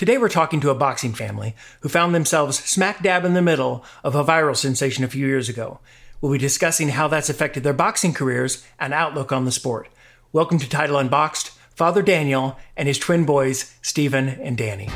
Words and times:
Today 0.00 0.16
we're 0.16 0.30
talking 0.30 0.60
to 0.60 0.70
a 0.70 0.74
boxing 0.74 1.12
family 1.12 1.54
who 1.80 1.90
found 1.90 2.14
themselves 2.14 2.58
smack 2.60 3.02
dab 3.02 3.26
in 3.26 3.34
the 3.34 3.42
middle 3.42 3.84
of 4.02 4.14
a 4.14 4.24
viral 4.24 4.56
sensation 4.56 5.04
a 5.04 5.08
few 5.08 5.26
years 5.26 5.50
ago. 5.50 5.78
We'll 6.22 6.32
be 6.32 6.38
discussing 6.38 6.88
how 6.88 7.06
that's 7.06 7.28
affected 7.28 7.64
their 7.64 7.74
boxing 7.74 8.14
careers 8.14 8.66
and 8.78 8.94
outlook 8.94 9.30
on 9.30 9.44
the 9.44 9.52
sport. 9.52 9.90
Welcome 10.32 10.58
to 10.60 10.68
Title 10.70 10.96
Unboxed, 10.96 11.50
Father 11.74 12.00
Daniel 12.00 12.56
and 12.78 12.88
his 12.88 12.98
twin 12.98 13.26
boys, 13.26 13.74
Stephen 13.82 14.30
and 14.30 14.56
Danny. 14.56 14.88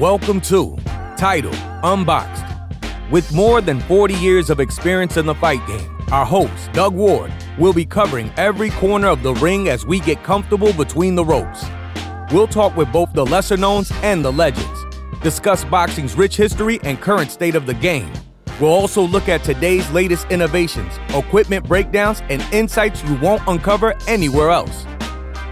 Welcome 0.00 0.40
to 0.40 0.76
Title 1.16 1.54
Unboxed. 1.84 2.44
With 3.12 3.32
more 3.32 3.60
than 3.60 3.78
40 3.82 4.14
years 4.14 4.50
of 4.50 4.58
experience 4.58 5.16
in 5.16 5.26
the 5.26 5.34
fight 5.36 5.64
game, 5.68 5.96
our 6.10 6.26
host, 6.26 6.72
Doug 6.72 6.92
Ward, 6.92 7.32
will 7.56 7.72
be 7.72 7.86
covering 7.86 8.32
every 8.36 8.70
corner 8.70 9.06
of 9.06 9.22
the 9.22 9.34
ring 9.34 9.68
as 9.68 9.86
we 9.86 10.00
get 10.00 10.24
comfortable 10.24 10.72
between 10.72 11.14
the 11.14 11.24
ropes. 11.24 11.64
We'll 12.30 12.46
talk 12.46 12.76
with 12.76 12.92
both 12.92 13.14
the 13.14 13.24
lesser 13.24 13.56
knowns 13.56 13.90
and 14.02 14.22
the 14.22 14.30
legends, 14.30 14.84
discuss 15.22 15.64
boxing's 15.64 16.14
rich 16.14 16.36
history 16.36 16.78
and 16.82 17.00
current 17.00 17.30
state 17.30 17.54
of 17.54 17.64
the 17.64 17.72
game. 17.72 18.12
We'll 18.60 18.70
also 18.70 19.00
look 19.00 19.30
at 19.30 19.42
today's 19.44 19.90
latest 19.92 20.26
innovations, 20.30 20.92
equipment 21.14 21.66
breakdowns, 21.66 22.20
and 22.28 22.42
insights 22.52 23.02
you 23.04 23.14
won't 23.16 23.40
uncover 23.48 23.94
anywhere 24.06 24.50
else. 24.50 24.84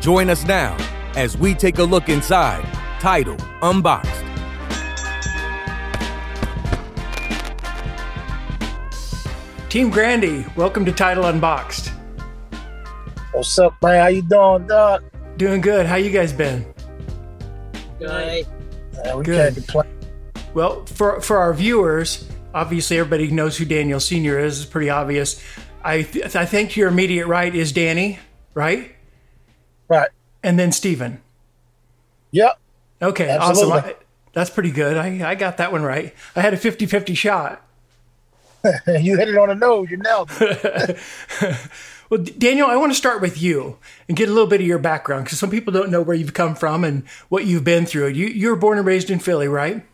Join 0.00 0.28
us 0.28 0.44
now 0.44 0.76
as 1.16 1.38
we 1.38 1.54
take 1.54 1.78
a 1.78 1.82
look 1.82 2.10
inside 2.10 2.62
Title 3.00 3.38
Unboxed. 3.62 4.24
Team 9.70 9.88
Grandy, 9.88 10.44
welcome 10.56 10.84
to 10.84 10.92
Title 10.92 11.24
Unboxed. 11.24 11.90
What's 13.32 13.58
up, 13.58 13.74
man? 13.82 13.98
How 13.98 14.08
you 14.08 14.20
doing, 14.20 14.66
Doc? 14.66 15.02
Doing 15.36 15.60
good. 15.60 15.86
How 15.86 15.96
you 15.96 16.10
guys 16.10 16.32
been? 16.32 16.64
Good. 17.98 18.46
Uh, 19.04 19.18
we 19.18 19.24
Good. 19.24 19.64
Well, 20.54 20.86
for 20.86 21.20
for 21.20 21.38
our 21.38 21.52
viewers, 21.52 22.26
obviously 22.54 22.98
everybody 22.98 23.30
knows 23.30 23.58
who 23.58 23.66
Daniel 23.66 24.00
Senior 24.00 24.38
is. 24.38 24.62
It's 24.62 24.70
pretty 24.70 24.88
obvious. 24.88 25.42
I 25.84 26.02
th- 26.02 26.34
I 26.34 26.46
think 26.46 26.76
your 26.76 26.88
immediate 26.88 27.26
right 27.26 27.54
is 27.54 27.72
Danny, 27.72 28.18
right? 28.54 28.94
Right. 29.88 30.08
And 30.42 30.58
then 30.58 30.72
Stephen. 30.72 31.20
Yep. 32.30 32.58
Okay, 33.02 33.28
Absolutely. 33.28 33.72
awesome. 33.72 33.90
I, 33.90 33.96
that's 34.32 34.50
pretty 34.50 34.70
good. 34.70 34.96
I, 34.96 35.30
I 35.30 35.34
got 35.34 35.58
that 35.58 35.70
one 35.70 35.82
right. 35.82 36.14
I 36.34 36.40
had 36.40 36.54
a 36.54 36.56
50-50 36.56 37.16
shot. 37.16 37.62
you 38.86 39.16
hit 39.16 39.28
it 39.28 39.36
on 39.36 39.48
the 39.48 39.54
nose. 39.54 39.90
You 39.90 39.98
nailed 39.98 40.30
it. 40.40 40.98
Well, 42.08 42.22
Daniel, 42.22 42.68
I 42.68 42.76
want 42.76 42.92
to 42.92 42.96
start 42.96 43.20
with 43.20 43.40
you 43.40 43.78
and 44.08 44.16
get 44.16 44.28
a 44.28 44.32
little 44.32 44.46
bit 44.48 44.60
of 44.60 44.66
your 44.66 44.78
background 44.78 45.24
because 45.24 45.38
some 45.38 45.50
people 45.50 45.72
don't 45.72 45.90
know 45.90 46.02
where 46.02 46.16
you've 46.16 46.34
come 46.34 46.54
from 46.54 46.84
and 46.84 47.06
what 47.28 47.46
you've 47.46 47.64
been 47.64 47.84
through. 47.86 48.08
You 48.08 48.26
you 48.26 48.48
were 48.50 48.56
born 48.56 48.78
and 48.78 48.86
raised 48.86 49.10
in 49.10 49.18
Philly, 49.18 49.48
right? 49.48 49.84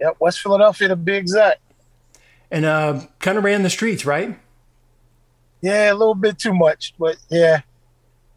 yep. 0.00 0.16
West 0.18 0.40
Philadelphia 0.40 0.88
to 0.88 0.96
be 0.96 1.14
exact. 1.14 1.60
And 2.50 2.64
uh, 2.64 3.02
kind 3.18 3.38
of 3.38 3.44
ran 3.44 3.62
the 3.62 3.70
streets, 3.70 4.04
right? 4.04 4.38
Yeah, 5.60 5.92
a 5.92 5.94
little 5.94 6.14
bit 6.14 6.38
too 6.38 6.54
much, 6.54 6.94
but 6.98 7.16
yeah. 7.28 7.60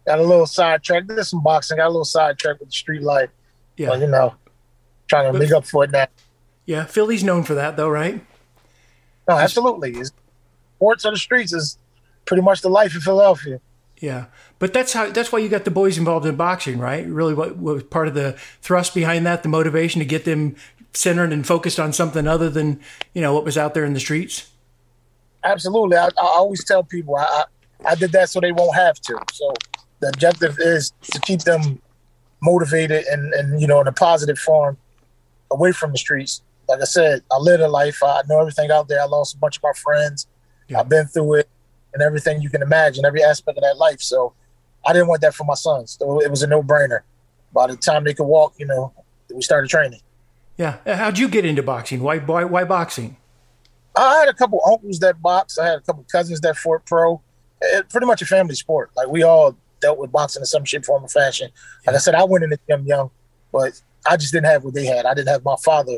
Got 0.06 0.20
a 0.20 0.23
little 0.23 0.45
sidetracked. 0.45 1.08
Did 1.08 1.23
some 1.23 1.42
boxing. 1.42 1.78
Got 1.78 1.86
a 1.86 1.88
little 1.88 2.04
sidetracked 2.04 2.59
with 2.59 2.67
the 2.70 2.73
street 2.73 3.02
life. 3.02 3.30
Yeah. 3.78 3.88
But, 3.89 4.02
you 4.02 4.08
know, 4.08 4.36
trying 5.08 5.28
to 5.28 5.31
But- 5.31 5.39
make 5.39 5.52
up 5.54 5.66
for 5.66 5.86
it 5.86 5.92
now. 5.92 6.08
Yeah, 6.66 6.86
Philly's 6.86 7.23
known 7.23 7.44
for 7.44 7.56
that, 7.56 7.76
though, 7.78 7.89
right? 7.89 8.26
No, 9.28 9.36
absolutely. 9.38 9.92
It's, 9.94 10.11
sports 10.76 11.06
on 11.06 11.14
the 11.14 11.20
streets 11.20 11.54
is 11.54 11.78
pretty 12.26 12.44
much 12.44 12.62
the 12.62 12.70
life 12.70 12.96
of 12.96 13.04
Philadelphia. 13.04 13.60
Yeah, 14.04 14.26
but 14.60 14.74
that's 14.74 14.92
how 14.92 15.10
that's 15.12 15.32
why 15.32 15.40
you 15.40 15.48
got 15.48 15.64
the 15.66 15.72
boys 15.72 15.98
involved 15.98 16.26
in 16.26 16.36
boxing, 16.36 16.78
right? 16.78 17.06
Really, 17.08 17.34
what, 17.34 17.56
what 17.56 17.76
was 17.76 17.84
part 17.84 18.08
of 18.08 18.14
the 18.14 18.34
thrust 18.62 18.94
behind 18.94 19.26
that, 19.26 19.44
the 19.44 19.50
motivation 19.50 20.00
to 20.00 20.06
get 20.06 20.26
them 20.26 20.56
centered 20.94 21.32
and 21.32 21.48
focused 21.48 21.80
on 21.80 21.94
something 21.94 22.28
other 22.28 22.50
than 22.50 22.80
you 23.14 23.22
know 23.22 23.34
what 23.34 23.46
was 23.46 23.58
out 23.58 23.74
there 23.74 23.86
in 23.86 23.94
the 23.94 24.00
streets. 24.00 24.50
Absolutely. 25.44 25.98
I, 25.98 26.08
I 26.08 26.12
always 26.18 26.64
tell 26.64 26.83
people 26.83 27.16
I, 27.16 27.45
I 27.86 27.95
did 27.95 28.12
that 28.12 28.30
so 28.30 28.39
they 28.39 28.52
won't 28.52 28.76
have 28.76 29.00
to. 29.02 29.17
So 29.32 29.54
the 30.00 30.10
objective 30.10 30.58
is 30.60 30.92
to 31.12 31.20
keep 31.22 31.42
them 31.42 31.82
motivated 32.42 33.06
and 33.06 33.33
and 33.33 33.62
you 33.62 33.67
know 33.67 33.80
in 33.80 33.88
a 33.88 33.94
positive 33.94 34.38
form 34.38 34.78
away 35.50 35.72
from 35.72 35.92
the 35.94 35.98
streets. 35.98 36.42
Like 36.67 36.82
I 36.82 36.86
said, 36.86 37.22
I 37.32 37.38
lived 37.38 37.62
a 37.62 37.67
life. 37.67 38.04
I 38.04 38.22
know 38.28 38.39
everything 38.39 38.72
out 38.72 38.88
there. 38.88 39.02
I 39.02 39.06
lost 39.06 39.36
a 39.36 39.38
bunch 39.38 39.58
of 39.58 39.64
my 39.64 39.73
friends. 39.73 40.28
Yeah. 40.67 40.80
I've 40.80 40.89
been 40.89 41.06
through 41.08 41.36
it 41.36 41.50
and 41.93 42.02
everything 42.02 42.42
you 42.42 42.49
can 42.49 42.61
imagine, 42.61 43.05
every 43.05 43.23
aspect 43.23 43.58
of 43.58 43.64
that 43.64 43.77
life. 43.77 44.02
So 44.02 44.33
I 44.86 44.93
didn't 44.93 45.08
want 45.08 45.21
that 45.21 45.33
for 45.33 45.43
my 45.43 45.54
sons. 45.54 45.98
So 45.99 46.21
it 46.21 46.30
was 46.30 46.43
a 46.43 46.48
no 46.48 46.61
brainer. 46.61 47.02
By 47.54 47.67
the 47.67 47.77
time 47.77 48.04
they 48.04 48.14
could 48.14 48.26
walk, 48.26 48.55
you 48.58 48.65
know, 48.65 48.93
we 49.33 49.42
started 49.42 49.70
training. 49.70 49.99
Yeah, 50.58 50.77
uh, 50.86 50.95
how'd 50.95 51.17
you 51.17 51.27
get 51.27 51.45
into 51.45 51.64
boxing? 51.64 52.02
Why 52.02 52.20
why 52.20 52.43
why 52.43 52.64
boxing? 52.64 53.17
I 53.95 54.17
had 54.17 54.27
a 54.27 54.33
couple 54.33 54.59
uncles 54.65 54.99
that 54.99 55.21
box. 55.21 55.58
I 55.58 55.67
had 55.67 55.77
a 55.77 55.82
couple 55.82 56.05
cousins 56.11 56.42
that 56.42 56.58
fought 56.58 56.86
pro. 56.86 57.21
It, 57.61 57.89
pretty 57.89 58.08
much 58.08 58.21
a 58.21 58.26
family 58.26 58.55
sport. 58.55 58.92
Like 58.95 59.08
we 59.08 59.23
all 59.23 59.55
dealt 59.82 59.98
with 59.98 60.11
boxing 60.11 60.42
in 60.42 60.45
some 60.45 60.65
shape, 60.65 60.86
form, 60.86 61.03
or 61.03 61.09
fashion. 61.09 61.49
Like 61.86 61.95
I 61.95 61.99
said, 61.99 62.15
I 62.15 62.23
went 62.23 62.43
in 62.43 62.49
the 62.49 62.59
gym 62.67 62.86
young, 62.86 63.11
but 63.52 63.80
I 64.08 64.17
just 64.17 64.33
didn't 64.33 64.48
have 64.48 64.64
what 64.64 64.73
they 64.73 64.86
had. 64.86 65.05
I 65.05 65.14
didn't 65.14 65.30
have 65.30 65.43
my 65.43 65.55
father 65.64 65.98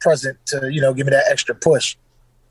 present 0.00 0.38
to 0.46 0.72
you 0.72 0.80
know 0.80 0.94
give 0.94 1.06
me 1.06 1.10
that 1.10 1.24
extra 1.30 1.54
push. 1.54 1.96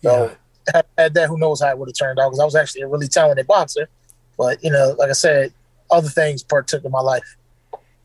So 0.03 0.35
had, 0.73 0.85
had 0.97 1.13
that, 1.13 1.27
who 1.27 1.37
knows 1.37 1.61
how 1.61 1.69
it 1.69 1.77
would 1.77 1.89
have 1.89 1.95
turned 1.95 2.19
out? 2.19 2.29
Because 2.29 2.39
I 2.39 2.45
was 2.45 2.55
actually 2.55 2.81
a 2.81 2.87
really 2.87 3.07
talented 3.07 3.47
boxer, 3.47 3.89
but 4.37 4.63
you 4.63 4.71
know, 4.71 4.95
like 4.97 5.09
I 5.09 5.13
said, 5.13 5.53
other 5.89 6.09
things 6.09 6.43
partook 6.43 6.83
in 6.85 6.91
my 6.91 7.01
life. 7.01 7.37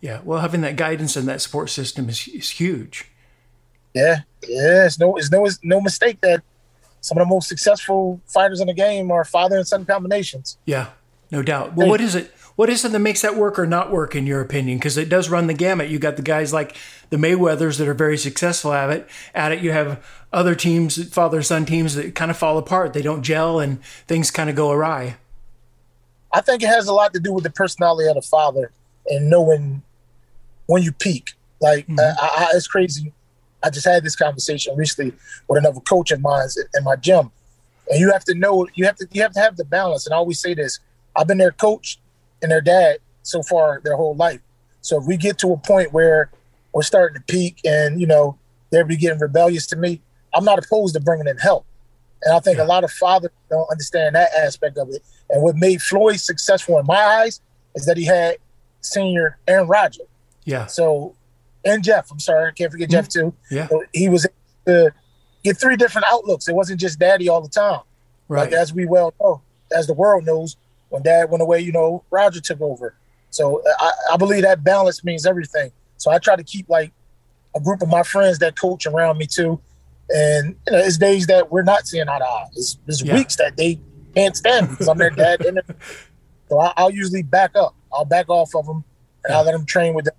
Yeah, 0.01 0.21
well, 0.25 0.41
having 0.41 0.61
that 0.61 0.77
guidance 0.77 1.17
and 1.17 1.27
that 1.29 1.41
support 1.41 1.71
system 1.71 2.09
is, 2.09 2.29
is 2.29 2.51
huge. 2.51 3.07
Yeah, 3.95 4.21
yeah. 4.47 4.87
It's 4.87 4.99
no, 4.99 5.17
it's 5.17 5.31
no, 5.31 5.47
it's 5.47 5.59
no 5.63 5.81
mistake 5.81 6.21
that 6.21 6.43
some 7.01 7.19
of 7.19 7.27
the 7.27 7.29
most 7.29 7.49
successful 7.49 8.21
fighters 8.27 8.61
in 8.61 8.67
the 8.67 8.75
game 8.75 9.11
are 9.11 9.25
father 9.25 9.57
and 9.57 9.67
son 9.67 9.85
combinations. 9.87 10.59
Yeah, 10.67 10.89
no 11.31 11.43
doubt. 11.43 11.75
Well, 11.75 11.89
what 11.89 12.01
is 12.01 12.15
it? 12.15 12.33
What 12.57 12.71
is 12.71 12.85
it 12.85 12.93
that 12.93 12.99
makes 12.99 13.21
that 13.21 13.37
work 13.37 13.59
or 13.59 13.67
not 13.67 13.91
work 13.93 14.15
in 14.17 14.27
your 14.27 14.41
opinion? 14.41 14.79
Because 14.79 14.97
it 14.97 15.11
does 15.11 15.29
run 15.29 15.47
the 15.47 15.55
gamut. 15.55 15.91
You 15.91 15.99
got 15.99 16.17
the 16.17 16.23
guys 16.23 16.55
like 16.55 16.75
the 17.11 17.19
Mayweathers 17.19 17.77
that 17.79 17.87
are 17.87 17.95
very 17.95 18.17
successful 18.17 18.73
at 18.73 18.91
it. 18.91 19.07
At 19.35 19.53
it, 19.53 19.61
you 19.61 19.73
have 19.73 20.03
other 20.33 20.55
teams, 20.55 21.13
father 21.13 21.43
son 21.43 21.67
teams 21.67 21.95
that 21.95 22.15
kind 22.15 22.31
of 22.31 22.37
fall 22.39 22.57
apart. 22.57 22.95
They 22.95 23.03
don't 23.03 23.23
gel 23.23 23.61
and 23.61 23.83
things 24.09 24.31
kind 24.31 24.49
of 24.49 24.57
go 24.57 24.71
awry. 24.71 25.17
I 26.33 26.41
think 26.41 26.63
it 26.63 26.69
has 26.69 26.89
a 26.89 26.95
lot 26.95 27.13
to 27.13 27.21
do 27.21 27.33
with 27.33 27.45
the 27.45 27.51
personality 27.51 28.09
of 28.09 28.15
the 28.17 28.23
father 28.23 28.73
and 29.07 29.29
knowing 29.29 29.83
when 30.67 30.83
you 30.83 30.93
peak. 30.93 31.33
Like 31.61 31.87
Mhm. 31.87 31.99
uh, 31.99 32.15
I, 32.21 32.49
I, 32.53 32.57
it's 32.57 32.67
crazy. 32.67 33.13
I 33.63 33.71
just 33.71 33.87
had 33.87 34.03
this 34.05 34.17
conversation 34.17 34.77
recently 34.77 35.13
with 35.49 35.59
another 35.59 35.81
coach 35.81 36.11
of 36.11 36.21
mine 36.21 36.49
in 36.77 36.85
my 36.85 36.97
gym, 36.97 37.31
and 37.91 37.99
you 38.01 38.13
have 38.13 38.25
to 38.25 38.35
know 38.35 38.67
you 38.75 38.85
have 38.87 38.97
to 38.97 39.07
you 39.13 39.23
have 39.23 39.33
to 39.33 39.41
have 39.41 39.57
the 39.57 39.65
balance. 39.65 40.07
And 40.07 40.15
I 40.15 40.19
always 40.19 40.39
say 40.39 40.53
this: 40.55 40.79
I've 41.17 41.27
been 41.27 41.39
their 41.39 41.53
coach 41.53 41.99
and 42.47 42.53
their 42.53 42.61
dad 42.61 42.99
so 43.25 43.43
far 43.43 43.81
their 43.83 43.97
whole 43.97 44.15
life. 44.15 44.41
So 44.83 45.01
if 45.01 45.07
we 45.07 45.17
get 45.17 45.37
to 45.39 45.53
a 45.53 45.57
point 45.57 45.93
where 45.93 46.31
we're 46.73 46.83
starting 46.83 47.21
to 47.21 47.25
peak, 47.33 47.59
and 47.65 48.01
you 48.01 48.07
know 48.07 48.39
they're 48.71 48.85
be 48.85 48.97
getting 48.97 49.19
rebellious 49.19 49.67
to 49.69 49.77
me, 49.77 50.01
I'm 50.33 50.45
not 50.45 50.65
opposed 50.65 50.95
to 50.95 51.01
bringing 51.01 51.27
in 51.27 51.39
help. 51.39 51.67
And 52.23 52.37
I 52.37 52.39
think 52.41 52.59
Yeah. 52.59 52.65
a 52.65 52.69
lot 52.69 52.85
of 52.85 52.93
fathers 52.93 53.33
don't 53.51 53.69
understand 53.69 54.15
that 54.15 54.31
aspect 54.33 54.79
of 54.79 54.89
it. 54.91 55.03
And 55.29 55.43
what 55.43 55.57
made 55.57 55.83
Floyd 55.83 56.21
successful 56.21 56.79
in 56.79 56.87
my 56.87 56.97
eyes 57.03 57.41
is 57.75 57.85
that 57.87 57.97
he 57.97 58.05
had 58.05 58.37
senior 58.81 59.39
Aaron 59.49 59.67
Rodgers. 59.67 60.07
Yeah, 60.45 60.67
So, 60.67 61.15
and 61.65 61.83
Jeff, 61.83 62.11
I'm 62.13 62.21
sorry, 62.21 62.49
I 62.49 62.53
can't 62.53 62.71
forget 62.71 62.89
Jeff 62.91 63.09
mm-hmm. 63.09 63.31
too. 63.31 63.35
yeah, 63.51 63.67
So 63.67 63.83
he 63.93 64.09
was 64.09 64.25
able 64.25 64.89
to 64.89 64.95
get 65.43 65.59
three 65.59 65.77
different 65.77 66.07
outlooks. 66.09 66.47
It 66.47 66.55
wasn't 66.55 66.79
just 66.81 66.99
daddy 67.01 67.29
all 67.29 67.41
the 67.41 67.49
time. 67.49 67.81
right. 68.29 68.43
Like 68.45 68.53
as 68.53 68.73
we 68.73 68.87
well 68.87 69.13
know, 69.21 69.43
as 69.77 69.87
the 69.89 69.95
world 69.95 70.25
knows, 70.25 70.57
when 70.89 71.03
dad 71.03 71.31
went 71.31 71.43
away, 71.43 71.61
you 71.61 71.73
know, 71.73 72.05
Roger 72.11 72.41
took 72.41 72.61
over. 72.61 72.95
So 73.31 73.59
uh, 73.61 73.71
I, 73.81 73.93
I 74.13 74.17
believe 74.17 74.43
that 74.43 74.63
balance 74.65 75.05
means 75.05 75.27
everything. 75.27 75.73
So 75.97 76.11
I 76.11 76.19
try 76.19 76.37
to 76.37 76.45
keep 76.45 76.69
like 76.69 76.93
a 77.55 77.61
group 77.61 77.83
of 77.83 77.89
my 77.89 78.03
friends 78.03 78.39
that 78.39 78.59
coach 78.59 78.87
around 78.87 79.19
me 79.19 79.27
too. 79.27 79.61
And 80.11 80.57
you 80.67 80.73
know, 80.73 80.79
it's 80.79 80.99
days 80.99 81.27
that 81.27 81.51
we're 81.51 81.63
not 81.65 81.87
seeing 81.87 82.09
eye 82.09 82.19
to 82.19 82.25
eye. 82.25 82.47
It's, 82.55 82.79
it's 82.87 83.03
Yeah. 83.03 83.15
weeks 83.15 83.37
that 83.37 83.57
they 83.57 83.81
can't 84.15 84.37
stand 84.37 84.71
because 84.71 84.89
I'm 84.89 84.99
their 84.99 85.11
dad. 85.11 85.45
and 85.45 85.61
so 86.49 86.61
I, 86.61 86.73
I'll 86.77 86.91
usually 86.91 87.23
back 87.23 87.57
up. 87.57 87.75
I'll 87.93 88.05
back 88.05 88.29
off 88.29 88.55
of 88.55 88.67
them 88.67 88.85
and 89.25 89.35
I'll 89.35 89.45
let 89.45 89.53
them 89.53 89.67
train 89.67 89.95
with 89.95 90.05
them. 90.05 90.15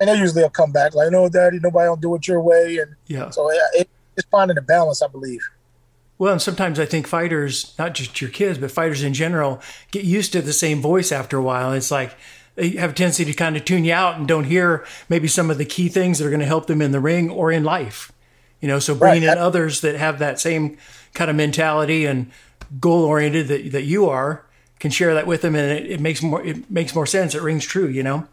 And 0.00 0.08
they 0.08 0.16
usually 0.16 0.42
will 0.42 0.50
come 0.50 0.72
back 0.72 0.94
like, 0.94 1.12
no, 1.12 1.28
daddy, 1.28 1.60
nobody 1.60 1.88
will 1.88 1.96
do 1.96 2.14
it 2.14 2.26
your 2.26 2.40
way. 2.40 2.78
And 2.78 2.96
Yeah. 3.06 3.30
so 3.30 3.50
it, 3.50 3.58
it, 3.74 3.90
it's 4.16 4.26
finding 4.30 4.56
a 4.58 4.62
balance, 4.62 5.02
I 5.02 5.06
believe. 5.08 5.40
Well, 6.20 6.32
and 6.32 6.42
sometimes 6.42 6.78
I 6.78 6.84
think 6.84 7.06
fighters, 7.06 7.72
not 7.78 7.94
just 7.94 8.20
your 8.20 8.28
kids, 8.28 8.58
but 8.58 8.70
fighters 8.70 9.02
in 9.02 9.14
general, 9.14 9.58
get 9.90 10.04
used 10.04 10.32
to 10.32 10.42
the 10.42 10.52
same 10.52 10.82
voice 10.82 11.12
after 11.12 11.38
a 11.38 11.42
while. 11.42 11.72
It's 11.72 11.90
like 11.90 12.14
they 12.56 12.72
have 12.72 12.90
a 12.90 12.92
tendency 12.92 13.24
to 13.24 13.32
kind 13.32 13.56
of 13.56 13.64
tune 13.64 13.86
you 13.86 13.94
out 13.94 14.18
and 14.18 14.28
don't 14.28 14.44
hear 14.44 14.84
maybe 15.08 15.28
some 15.28 15.50
of 15.50 15.56
the 15.56 15.64
key 15.64 15.88
things 15.88 16.18
that 16.18 16.26
are 16.26 16.30
going 16.30 16.40
to 16.40 16.46
help 16.46 16.66
them 16.66 16.82
in 16.82 16.92
the 16.92 17.00
ring 17.00 17.30
or 17.30 17.50
in 17.50 17.64
life. 17.64 18.12
You 18.60 18.68
know, 18.68 18.78
so 18.78 18.94
bringing 18.94 19.26
Right. 19.26 19.32
in 19.38 19.42
others 19.42 19.80
that 19.80 19.94
have 19.96 20.18
that 20.18 20.38
same 20.38 20.76
kind 21.14 21.30
of 21.30 21.36
mentality 21.36 22.04
and 22.04 22.30
goal 22.78 23.02
oriented 23.04 23.48
that, 23.48 23.72
that 23.72 23.84
you 23.84 24.06
are 24.10 24.44
can 24.78 24.90
share 24.90 25.14
that 25.14 25.26
with 25.26 25.40
them, 25.40 25.54
and 25.54 25.72
it, 25.72 25.90
it 25.90 26.00
makes 26.00 26.22
more 26.22 26.44
it 26.44 26.70
makes 26.70 26.94
more 26.94 27.06
sense. 27.06 27.34
It 27.34 27.40
rings 27.40 27.64
true. 27.64 27.88
You 27.88 28.02
know. 28.02 28.26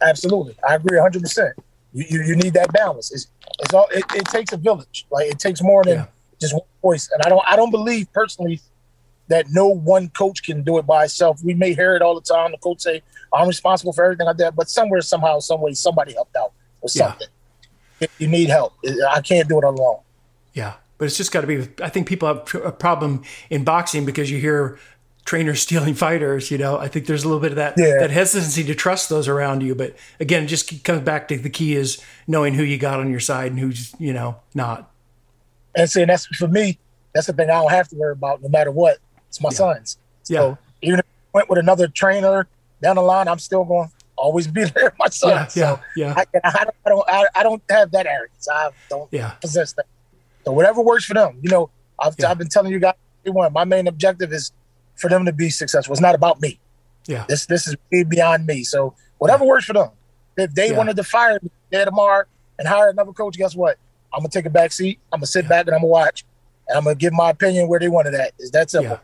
Absolutely, 0.00 0.56
I 0.66 0.76
agree 0.76 0.96
100. 0.96 1.20
percent 1.20 1.52
you, 1.92 2.04
you, 2.08 2.22
you 2.28 2.36
need 2.36 2.54
that 2.54 2.72
balance. 2.72 3.12
It's 3.12 3.28
it's 3.60 3.74
all 3.74 3.88
it, 3.92 4.04
it 4.14 4.24
takes 4.24 4.54
a 4.54 4.56
village. 4.56 5.04
Like 5.10 5.30
it 5.30 5.38
takes 5.38 5.62
more 5.62 5.84
than 5.84 5.96
Yeah. 5.98 6.06
Just 6.44 6.54
one 6.54 6.62
voice. 6.82 7.10
And 7.12 7.22
I 7.24 7.28
don't 7.28 7.42
I 7.46 7.56
don't 7.56 7.70
believe 7.70 8.12
personally 8.12 8.60
that 9.28 9.46
no 9.50 9.66
one 9.68 10.08
coach 10.10 10.42
can 10.42 10.62
do 10.62 10.76
it 10.78 10.86
by 10.86 11.04
itself. 11.04 11.42
We 11.42 11.54
may 11.54 11.72
hear 11.74 11.96
it 11.96 12.02
all 12.02 12.14
the 12.14 12.20
time. 12.20 12.50
The 12.52 12.58
coach 12.58 12.80
say 12.82 13.02
I'm 13.32 13.48
responsible 13.48 13.92
for 13.92 14.04
everything 14.04 14.26
like 14.26 14.36
that, 14.38 14.54
but 14.54 14.68
somewhere 14.68 15.00
somehow 15.00 15.38
some 15.40 15.60
way 15.60 15.72
somebody 15.74 16.12
helped 16.12 16.36
out 16.36 16.52
with 16.82 16.94
Yeah. 16.94 17.08
something. 17.08 17.28
You 18.18 18.28
need 18.28 18.50
help. 18.50 18.74
I 19.10 19.20
can't 19.22 19.48
do 19.48 19.56
it 19.58 19.64
alone. 19.64 20.00
Yeah, 20.52 20.74
but 20.98 21.06
it's 21.06 21.16
just 21.16 21.32
got 21.32 21.40
to 21.40 21.46
be. 21.46 21.66
I 21.82 21.88
think 21.88 22.06
people 22.06 22.28
have 22.28 22.54
a 22.62 22.70
problem 22.72 23.22
in 23.50 23.64
boxing 23.64 24.04
because 24.04 24.30
you 24.30 24.38
hear 24.38 24.78
trainers 25.24 25.62
stealing 25.66 25.94
fighters. 25.94 26.50
You 26.50 26.58
know, 26.58 26.76
I 26.78 26.86
think 26.88 27.06
there's 27.06 27.24
a 27.24 27.28
little 27.28 27.40
bit 27.40 27.52
of 27.52 27.56
that 27.56 27.74
Yeah. 27.78 27.98
that 28.00 28.10
hesitancy 28.10 28.62
to 28.64 28.74
trust 28.74 29.08
those 29.08 29.26
around 29.26 29.62
you. 29.62 29.74
But 29.74 29.96
again, 30.20 30.44
it 30.44 30.48
just 30.48 30.84
comes 30.84 31.00
back 31.02 31.28
to 31.28 31.38
the 31.38 31.48
key 31.50 31.74
is 31.76 32.02
knowing 32.26 32.54
who 32.54 32.62
you 32.62 32.76
got 32.76 33.00
on 33.00 33.10
your 33.10 33.20
side 33.20 33.52
and 33.52 33.58
who's 33.60 33.94
you 33.98 34.12
know 34.12 34.36
not. 34.54 34.90
And 35.76 35.90
saying 35.90 36.08
that's 36.08 36.26
for 36.26 36.48
me, 36.48 36.78
that's 37.12 37.26
the 37.26 37.32
thing 37.32 37.50
I 37.50 37.54
don't 37.54 37.70
have 37.70 37.88
to 37.88 37.96
worry 37.96 38.12
about 38.12 38.42
no 38.42 38.48
matter 38.48 38.70
what. 38.70 38.98
It's 39.28 39.40
my 39.40 39.50
sons. 39.50 39.98
Yeah. 40.28 40.40
So 40.40 40.58
even 40.82 41.00
if 41.00 41.04
I 41.34 41.38
went 41.38 41.48
with 41.50 41.58
another 41.58 41.88
trainer 41.88 42.46
down 42.82 42.96
the 42.96 43.02
line, 43.02 43.26
I'm 43.28 43.38
still 43.38 43.64
going 43.64 43.88
to 43.88 43.94
always 44.16 44.46
be 44.46 44.64
there 44.74 44.94
my 44.98 45.08
sons. 45.08 45.56
Yeah, 45.56 45.76
so 45.76 45.80
yeah, 45.96 46.14
I, 46.16 46.24
I 46.44 46.64
don't, 46.64 46.76
I 46.86 46.88
don't, 46.88 47.04
I, 47.08 47.24
I 47.36 47.42
don't 47.42 47.62
have 47.70 47.90
that 47.92 48.06
arrogance. 48.06 48.48
I 48.52 48.70
don't 48.88 49.08
Yeah. 49.12 49.30
possess 49.40 49.72
that. 49.74 49.86
So 50.44 50.52
whatever 50.52 50.80
works 50.82 51.04
for 51.04 51.14
them, 51.14 51.38
you 51.42 51.50
know, 51.50 51.70
I've, 51.98 52.14
Yeah. 52.18 52.30
I've 52.30 52.38
been 52.38 52.48
telling 52.48 52.70
you 52.72 52.78
guys, 52.78 52.94
everyone, 53.26 53.52
my 53.52 53.64
main 53.64 53.86
objective 53.88 54.32
is 54.32 54.52
for 54.96 55.08
them 55.08 55.24
to 55.24 55.32
be 55.32 55.50
successful. 55.50 55.92
It's 55.92 56.00
not 56.02 56.14
about 56.14 56.40
me. 56.40 56.60
Yeah. 57.06 57.24
This, 57.28 57.46
this 57.46 57.66
is 57.66 57.76
beyond 58.08 58.46
me. 58.46 58.62
So 58.62 58.94
whatever 59.18 59.44
works 59.44 59.64
for 59.64 59.72
them. 59.72 59.90
If 60.36 60.54
they 60.54 60.70
Yeah. 60.70 60.76
wanted 60.78 60.96
to 60.96 61.04
fire 61.04 61.38
me 61.42 61.50
there 61.70 61.84
tomorrow 61.84 62.24
and 62.58 62.68
hire 62.68 62.88
another 62.90 63.12
coach, 63.12 63.36
guess 63.36 63.54
what? 63.56 63.78
I'm 64.14 64.20
gonna 64.20 64.28
take 64.28 64.46
a 64.46 64.50
back 64.50 64.72
seat. 64.72 64.98
I'm 65.12 65.18
gonna 65.18 65.26
sit 65.26 65.48
back 65.48 65.66
and 65.66 65.74
I'm 65.74 65.80
gonna 65.80 65.90
watch, 65.90 66.24
and 66.68 66.78
I'm 66.78 66.84
gonna 66.84 66.94
give 66.96 67.12
my 67.12 67.30
opinion 67.30 67.68
where 67.68 67.80
they 67.80 67.88
wanted 67.88 68.12
that. 68.14 68.32
Is 68.38 68.50
that 68.52 68.70
simple? 68.70 68.92
Yeah. 68.92 68.98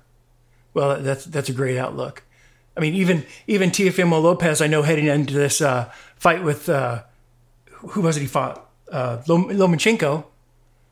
Well, 0.72 1.00
that's 1.00 1.24
that's 1.24 1.48
a 1.48 1.52
great 1.52 1.76
outlook. 1.78 2.22
I 2.76 2.80
mean, 2.80 2.94
even 2.94 3.26
even 3.46 3.70
Teofimo 3.70 4.22
Lopez, 4.22 4.60
I 4.62 4.66
know 4.68 4.82
heading 4.82 5.06
into 5.06 5.34
this 5.34 5.60
uh, 5.60 5.90
fight 6.16 6.44
with 6.44 6.68
uh, 6.68 7.02
who 7.72 8.00
was 8.02 8.16
it 8.16 8.20
he 8.20 8.26
fought? 8.26 8.68
Uh, 8.90 9.22
Lom- 9.26 9.48
Lomachenko. 9.48 10.24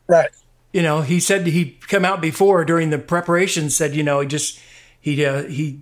Right. 0.07 0.31
you 0.73 0.83
know, 0.83 1.03
he 1.03 1.21
said 1.21 1.47
he'd 1.47 1.87
come 1.87 2.05
out 2.05 2.21
before 2.21 2.65
during 2.65 2.91
the 2.91 2.99
preparation. 2.99 3.71
Said, 3.71 3.95
you 3.95 4.03
know, 4.03 4.21
he 4.21 4.27
just 4.27 4.59
he 5.01 5.25
uh, 5.25 5.45
he 5.45 5.81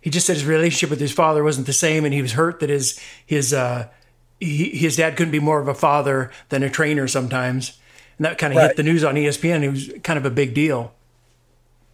he 0.00 0.10
just 0.10 0.26
said 0.26 0.34
his 0.36 0.44
relationship 0.44 0.90
with 0.90 1.00
his 1.00 1.12
father 1.12 1.42
wasn't 1.44 1.66
the 1.66 1.72
same, 1.72 2.04
and 2.04 2.12
he 2.12 2.22
was 2.22 2.32
hurt 2.32 2.60
that 2.60 2.68
his 2.68 3.00
his 3.24 3.52
uh, 3.54 3.88
he, 4.40 4.70
his 4.70 4.96
dad 4.96 5.16
couldn't 5.16 5.32
be 5.32 5.38
more 5.40 5.60
of 5.60 5.68
a 5.68 5.74
father 5.74 6.30
than 6.48 6.62
a 6.62 6.70
trainer 6.70 7.06
sometimes, 7.06 7.78
and 8.18 8.24
that 8.24 8.38
kind 8.38 8.52
of 8.54 8.60
hit 8.60 8.76
the 8.76 8.82
news 8.82 9.04
on 9.04 9.14
ESPN. 9.14 9.62
It 9.62 9.70
was 9.70 9.90
kind 10.02 10.18
of 10.18 10.24
a 10.26 10.30
big 10.30 10.54
deal. 10.54 10.92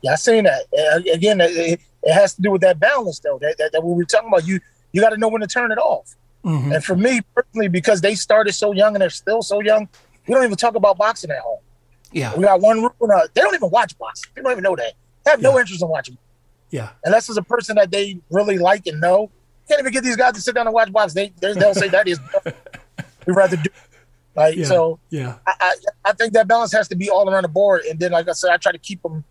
Yeah, 0.02 0.12
I 0.12 0.16
seen 0.16 0.44
that. 0.44 0.64
Again, 1.12 1.40
it, 1.40 1.80
it 2.02 2.12
has 2.12 2.34
to 2.34 2.42
do 2.42 2.50
with 2.52 2.60
that 2.62 2.78
balance, 2.78 3.18
though. 3.20 3.38
That, 3.40 3.56
that, 3.58 3.72
that 3.72 3.82
we 3.84 3.92
were 3.94 4.04
talking 4.04 4.28
about. 4.28 4.46
You 4.46 4.60
you 4.92 5.00
got 5.02 5.10
to 5.10 5.16
know 5.16 5.28
when 5.28 5.40
to 5.42 5.46
turn 5.46 5.72
it 5.72 5.78
off. 5.78 6.14
Mhm. 6.44 6.74
And 6.74 6.84
for 6.84 6.94
me 6.96 7.20
personally, 7.34 7.68
because 7.68 8.00
they 8.00 8.14
started 8.14 8.52
so 8.52 8.72
young 8.72 8.94
and 8.94 9.02
they're 9.02 9.10
still 9.10 9.42
so 9.42 9.60
young, 9.60 9.88
we 10.28 10.34
don't 10.34 10.44
even 10.44 10.56
talk 10.56 10.74
about 10.76 10.96
boxing 10.96 11.30
at 11.30 11.40
home. 11.40 11.58
Yeah, 12.12 12.34
We 12.36 12.44
got 12.44 12.60
one 12.60 12.80
rule. 12.82 12.92
Uh, 13.02 13.26
they 13.34 13.40
don't 13.40 13.54
even 13.54 13.68
watch 13.70 13.98
boxing. 13.98 14.30
They 14.34 14.42
don't 14.42 14.52
even 14.52 14.62
know 14.62 14.76
that. 14.76 14.92
They 15.24 15.30
have 15.32 15.42
no 15.42 15.58
interest 15.58 15.82
in 15.82 15.88
watching. 15.88 16.16
yeah, 16.70 16.90
Unless 17.04 17.28
it's 17.28 17.36
a 17.36 17.42
person 17.42 17.74
that 17.76 17.90
they 17.90 18.18
really 18.30 18.58
like 18.58 18.86
and 18.86 19.00
know. 19.00 19.30
Can't 19.68 19.80
even 19.80 19.92
get 19.92 20.04
these 20.04 20.16
guys 20.16 20.34
to 20.34 20.40
sit 20.40 20.54
down 20.54 20.66
and 20.66 20.74
watch 20.74 20.92
boxing. 20.92 21.32
They, 21.40 21.52
they 21.52 21.58
they'll 21.58 21.74
say 21.74 21.88
that 21.88 22.06
is. 22.06 22.20
we'd 23.26 23.34
rather 23.34 23.56
do. 23.56 23.70
Like 24.36 24.56
yeah, 24.56 24.66
so, 24.66 24.98
yeah, 25.08 25.38
I, 25.46 25.52
I 25.60 25.74
I 26.06 26.12
think 26.12 26.34
that 26.34 26.46
balance 26.46 26.70
has 26.72 26.88
to 26.88 26.94
be 26.94 27.08
all 27.08 27.28
around 27.28 27.44
the 27.44 27.48
board. 27.48 27.82
And 27.88 27.98
then, 27.98 28.12
like 28.12 28.28
I 28.28 28.32
said, 28.32 28.50
I 28.50 28.58
try 28.58 28.70
to 28.70 28.78
keep 28.78 29.02
them 29.02 29.24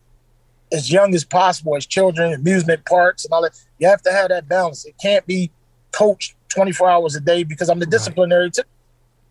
as 0.72 0.92
young 0.92 1.14
as 1.14 1.24
possible, 1.24 1.76
as 1.76 1.86
children, 1.86 2.34
amusement 2.34 2.84
parks, 2.86 3.24
and 3.24 3.32
all 3.32 3.44
that. 3.44 3.52
You 3.78 3.88
have 3.88 4.02
to 4.02 4.12
have 4.12 4.30
that 4.30 4.50
balance. 4.50 4.84
It 4.84 4.96
can't 5.00 5.26
be 5.28 5.52
coached 5.92 6.36
24 6.50 6.90
hours 6.90 7.16
a 7.16 7.20
day 7.20 7.44
because 7.44 7.70
I'm 7.70 7.80
the 7.80 7.86
disciplinary 7.86 8.50
too. 8.50 8.64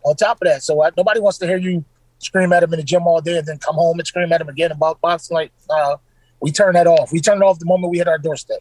On 0.04 0.14
top 0.14 0.40
of 0.40 0.46
that, 0.46 0.62
so 0.62 0.82
I, 0.82 0.90
nobody 0.96 1.18
wants 1.18 1.38
to 1.38 1.46
hear 1.46 1.56
you 1.56 1.84
scream 2.18 2.52
at 2.52 2.60
them 2.60 2.72
in 2.72 2.78
the 2.78 2.84
gym 2.84 3.06
all 3.06 3.20
day 3.20 3.38
and 3.38 3.46
then 3.46 3.58
come 3.58 3.74
home 3.74 3.98
and 3.98 4.06
scream 4.06 4.32
at 4.32 4.38
them 4.38 4.48
again 4.48 4.70
about 4.70 5.00
boxing. 5.00 5.34
Like, 5.34 5.50
uh, 5.68 5.96
we 6.40 6.52
turn 6.52 6.74
that 6.74 6.86
off. 6.86 7.10
We 7.10 7.20
turn 7.20 7.38
it 7.38 7.44
off 7.44 7.58
the 7.58 7.66
moment 7.66 7.90
we 7.90 7.98
hit 7.98 8.08
our 8.08 8.18
doorstep. 8.18 8.60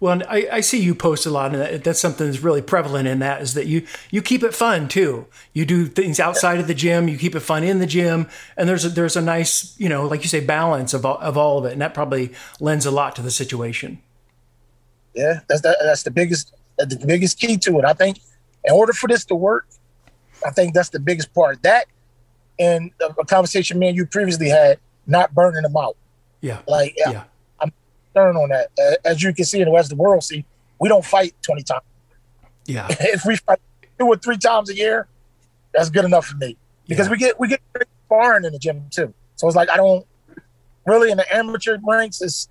Well, 0.00 0.22
I, 0.28 0.48
I 0.52 0.60
see 0.60 0.82
you 0.82 0.94
post 0.94 1.24
a 1.24 1.30
lot, 1.30 1.54
and 1.54 1.62
that, 1.62 1.84
that's 1.84 2.00
something 2.00 2.26
that's 2.26 2.40
really 2.40 2.60
prevalent 2.60 3.08
in 3.08 3.20
that 3.20 3.40
is 3.40 3.54
that 3.54 3.66
you 3.66 3.86
you 4.10 4.22
keep 4.22 4.42
it 4.42 4.54
fun 4.54 4.88
too. 4.88 5.26
You 5.52 5.64
do 5.64 5.86
things 5.86 6.20
outside 6.20 6.58
of 6.60 6.66
the 6.66 6.74
gym, 6.74 7.08
you 7.08 7.16
keep 7.16 7.34
it 7.34 7.40
fun 7.40 7.64
in 7.64 7.78
the 7.78 7.86
gym, 7.86 8.28
and 8.56 8.68
there's 8.68 8.84
a, 8.84 8.88
there's 8.88 9.16
a 9.16 9.22
nice 9.22 9.78
you 9.78 9.88
know 9.88 10.06
like 10.06 10.22
you 10.22 10.28
say 10.28 10.40
balance 10.40 10.94
of 10.94 11.06
all, 11.06 11.18
of 11.18 11.38
all 11.38 11.58
of 11.58 11.64
it, 11.64 11.72
and 11.72 11.80
that 11.80 11.94
probably 11.94 12.32
lends 12.60 12.84
a 12.84 12.90
lot 12.90 13.16
to 13.16 13.22
the 13.22 13.30
situation. 13.30 14.00
Yeah, 15.14 15.40
that's 15.48 15.62
that, 15.62 15.78
that's 15.82 16.02
the 16.02 16.10
biggest 16.10 16.52
the 16.76 17.02
biggest 17.06 17.38
key 17.38 17.56
to 17.58 17.78
it. 17.78 17.84
I 17.84 17.92
think 17.92 18.18
in 18.64 18.74
order 18.74 18.92
for 18.92 19.08
this 19.08 19.24
to 19.26 19.34
work, 19.34 19.66
I 20.44 20.50
think 20.50 20.74
that's 20.74 20.90
the 20.90 21.00
biggest 21.00 21.32
part. 21.32 21.62
That 21.62 21.86
and 22.58 22.90
a, 23.00 23.06
a 23.20 23.24
conversation 23.24 23.78
me 23.78 23.88
and 23.88 23.96
you 23.96 24.06
previously 24.06 24.48
had, 24.48 24.78
not 25.06 25.34
burning 25.34 25.62
them 25.62 25.76
out. 25.76 25.96
Yeah, 26.40 26.60
Like 26.66 26.94
yeah, 26.96 27.10
yeah. 27.10 27.24
I'm 28.16 28.36
on 28.36 28.48
that. 28.50 28.68
Uh, 28.78 28.96
As 29.08 29.22
you 29.22 29.32
can 29.34 29.44
see 29.44 29.60
in 29.60 29.66
the 29.68 29.72
rest 29.74 29.90
of 29.92 29.96
the 29.98 30.02
world, 30.02 30.22
see, 30.22 30.44
we 30.80 30.88
don't 30.88 31.04
fight 31.04 31.34
20 31.42 31.62
times. 31.62 31.82
yeah, 32.66 32.86
if 32.90 33.24
we 33.24 33.36
fight 33.36 33.58
two 33.98 34.06
or 34.06 34.16
three 34.16 34.36
times 34.38 34.70
a 34.70 34.74
year, 34.76 35.06
that's 35.72 35.90
good 35.90 36.04
enough 36.04 36.26
for 36.26 36.36
me. 36.36 36.56
Because 36.86 37.06
Yeah. 37.06 37.12
we 37.12 37.16
get 37.18 37.40
we 37.40 37.48
get 37.48 37.60
sparring 38.06 38.44
in 38.44 38.52
the 38.52 38.58
gym 38.58 38.84
too. 38.90 39.12
So 39.36 39.46
it's 39.46 39.56
like 39.56 39.70
I 39.70 39.76
don't 39.76 40.06
really 40.86 41.10
in 41.10 41.16
the 41.16 41.34
amateur 41.34 41.78
ranks 41.86 42.20
is 42.20 42.48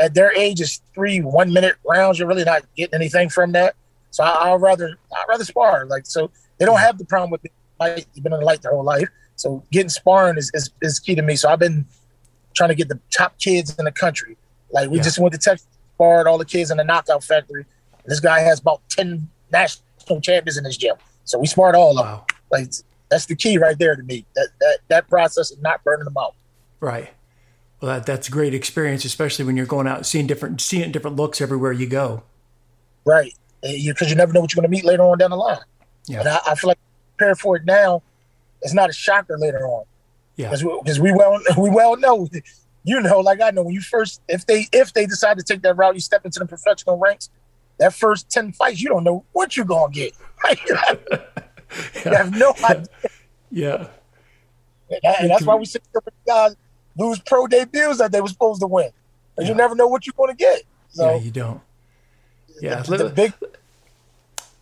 at 0.00 0.14
their 0.14 0.32
age 0.36 0.60
is 0.60 0.80
three 0.94 1.20
one 1.20 1.52
minute 1.52 1.76
rounds. 1.88 2.18
You're 2.18 2.28
really 2.28 2.44
not 2.44 2.62
getting 2.76 2.94
anything 2.94 3.28
from 3.28 3.52
that. 3.52 3.74
So 4.10 4.22
I, 4.22 4.52
I'd 4.52 4.60
rather 4.60 4.96
I'd 5.16 5.24
rather 5.28 5.44
spar. 5.44 5.86
Like 5.86 6.06
so 6.06 6.30
they 6.58 6.64
don't 6.66 6.78
have 6.78 6.98
the 6.98 7.04
problem 7.04 7.30
with 7.30 7.42
the 7.42 7.50
light. 7.80 8.06
You've 8.14 8.22
been 8.22 8.32
in 8.34 8.40
the 8.40 8.44
light 8.46 8.62
their 8.62 8.72
whole 8.72 8.84
life. 8.84 9.08
So 9.36 9.64
getting 9.72 9.88
sparring 9.88 10.36
is, 10.36 10.50
is, 10.52 10.70
is 10.82 11.00
key 11.00 11.14
to 11.14 11.22
me. 11.22 11.34
So 11.34 11.48
I've 11.48 11.58
been 11.58 11.86
trying 12.54 12.68
to 12.68 12.74
get 12.74 12.88
the 12.88 13.00
top 13.10 13.38
kids 13.38 13.74
in 13.78 13.86
the 13.86 13.92
country. 13.92 14.36
Like 14.72 14.90
we 14.90 14.96
Yeah. 14.98 15.02
just 15.02 15.18
went 15.18 15.32
to 15.32 15.38
Texas, 15.38 15.66
sparred 15.94 16.26
all 16.26 16.38
the 16.38 16.44
kids 16.44 16.70
in 16.70 16.76
the 16.76 16.84
knockout 16.84 17.24
factory. 17.24 17.66
This 18.06 18.20
guy 18.20 18.40
has 18.40 18.60
about 18.60 18.80
ten 18.88 19.28
national 19.52 20.20
champions 20.22 20.56
in 20.56 20.64
his 20.64 20.76
gym. 20.76 20.96
So 21.24 21.38
we 21.38 21.46
sparred 21.46 21.74
all 21.74 21.90
of 21.90 21.96
them. 21.96 22.06
wow, 22.06 22.26
Like 22.50 22.70
that's 23.08 23.26
the 23.26 23.36
key 23.36 23.58
right 23.58 23.78
there 23.78 23.94
to 23.96 24.02
me. 24.02 24.24
That 24.34 24.48
that 24.60 24.78
that 24.88 25.08
process 25.08 25.50
of 25.50 25.60
not 25.62 25.82
burning 25.84 26.04
them 26.04 26.16
out. 26.18 26.34
right. 26.80 27.10
Well, 27.80 27.94
that, 27.94 28.04
that's 28.04 28.28
a 28.28 28.30
great 28.30 28.52
experience, 28.52 29.06
especially 29.06 29.46
when 29.46 29.56
you're 29.56 29.64
going 29.64 29.86
out 29.86 29.96
and 29.96 30.06
seeing 30.06 30.26
different 30.26 30.60
seeing 30.60 30.92
different 30.92 31.16
looks 31.16 31.40
everywhere 31.40 31.72
you 31.72 31.86
go. 31.86 32.22
Right. 33.06 33.32
Because 33.62 33.78
you, 33.82 33.94
'cause 33.94 34.10
you 34.10 34.16
never 34.16 34.34
know 34.34 34.40
what 34.42 34.52
you're 34.52 34.60
going 34.60 34.70
to 34.70 34.76
meet 34.76 34.84
later 34.84 35.02
on 35.02 35.16
down 35.16 35.30
the 35.30 35.36
line. 35.38 35.60
Yeah. 36.06 36.20
And 36.20 36.28
I, 36.28 36.40
I 36.48 36.54
feel 36.56 36.68
like 36.68 36.78
prepare 37.16 37.34
for 37.36 37.56
it 37.56 37.64
now. 37.64 38.02
It's 38.60 38.74
not 38.74 38.90
a 38.90 38.92
shocker 38.92 39.38
later 39.38 39.66
on. 39.66 39.84
Yeah, 40.36 40.50
Because 40.50 41.00
we, 41.00 41.10
we 41.10 41.16
well 41.16 41.40
we 41.58 41.70
well 41.70 41.96
know, 41.96 42.28
you 42.84 43.00
know, 43.00 43.20
like 43.20 43.40
I 43.40 43.50
know 43.50 43.62
when 43.62 43.74
you 43.74 43.80
first 43.80 44.20
if 44.28 44.46
they 44.46 44.66
if 44.72 44.92
they 44.92 45.06
decide 45.06 45.38
to 45.38 45.44
take 45.44 45.62
that 45.62 45.76
route, 45.76 45.94
you 45.94 46.00
step 46.00 46.24
into 46.24 46.38
the 46.38 46.46
professional 46.46 46.98
ranks. 46.98 47.30
That 47.78 47.94
first 47.94 48.28
ten 48.30 48.52
fights, 48.52 48.80
you 48.80 48.88
don't 48.88 49.04
know 49.04 49.24
what 49.32 49.56
you're 49.56 49.66
gonna 49.66 49.92
get. 49.92 50.12
you 50.66 50.76
have 52.12 52.32
no 52.36 52.52
idea. 52.64 52.86
yeah, 53.50 53.86
And, 54.90 55.00
that- 55.02 55.20
and 55.20 55.30
that's 55.30 55.44
why 55.44 55.54
we 55.54 55.64
see 55.64 55.78
guys 56.26 56.56
lose 56.98 57.18
pro 57.20 57.46
debuts 57.46 57.98
that 57.98 58.12
they 58.12 58.20
were 58.20 58.28
supposed 58.28 58.60
to 58.60 58.66
win. 58.66 58.90
Because 59.36 59.48
you 59.48 59.54
never 59.54 59.74
know 59.74 59.86
what 59.86 60.06
you're 60.06 60.14
going 60.16 60.30
to 60.30 60.36
get. 60.36 60.62
So 60.90 61.08
yeah. 61.14 61.16
You 61.20 61.30
don't. 61.30 61.60
Yeah, 62.60 62.82
the, 62.82 62.96
the 62.98 63.08
big 63.08 63.32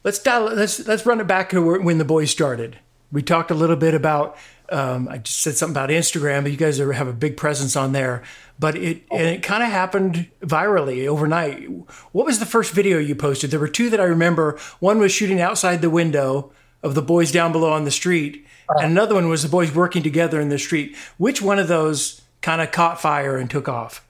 Let's 0.05 0.19
dial, 0.21 0.45
let's 0.45 0.87
let's 0.87 1.05
run 1.05 1.21
it 1.21 1.27
back 1.27 1.51
to 1.51 1.81
when 1.81 1.99
the 1.99 2.05
boys 2.05 2.31
started. 2.31 2.79
We 3.11 3.23
talked 3.23 3.51
a 3.51 3.55
little 3.55 3.77
bit 3.77 3.95
about. 3.95 4.37
Um, 4.71 5.09
I 5.09 5.19
just 5.19 5.41
said 5.41 5.57
something 5.57 5.75
about 5.75 5.91
Instagram, 5.91 6.43
but 6.43 6.53
you 6.53 6.59
guys 6.59 6.79
are, 6.79 6.93
have 6.93 7.09
a 7.09 7.13
big 7.13 7.37
presence 7.37 7.75
on 7.77 7.93
there. 7.93 8.23
But 8.59 8.77
it 8.77 9.03
and 9.11 9.23
it 9.23 9.43
kind 9.43 9.63
of 9.63 9.71
happened 9.71 10.29
virally 10.43 11.07
overnight. 11.07 11.69
What 12.13 12.27
was 12.27 12.39
the 12.39 12.47
first 12.47 12.73
video 12.73 12.99
you 12.99 13.15
posted? 13.15 13.51
There 13.51 13.61
were 13.61 13.69
two 13.69 13.89
that 13.91 14.01
I 14.01 14.05
remember. 14.05 14.59
One 14.81 14.99
was 14.99 15.13
shooting 15.13 15.41
outside 15.41 15.81
the 15.81 15.91
window 15.91 16.53
of 16.83 16.95
the 16.95 17.03
boys 17.03 17.33
down 17.33 17.53
below 17.53 17.73
on 17.73 17.85
the 17.85 17.91
street, 17.91 18.47
and 18.69 18.93
another 18.93 19.15
one 19.15 19.29
was 19.29 19.43
the 19.43 19.49
boys 19.49 19.75
working 19.75 20.03
together 20.03 20.41
in 20.41 20.49
the 20.49 20.59
street. 20.59 20.97
Which 21.17 21.41
one 21.41 21.59
of 21.59 21.69
those 21.69 22.21
kind 22.41 22.61
of 22.61 22.73
caught 22.73 23.01
fire 23.01 23.37
and 23.37 23.49
took 23.51 23.69
off? 23.69 24.05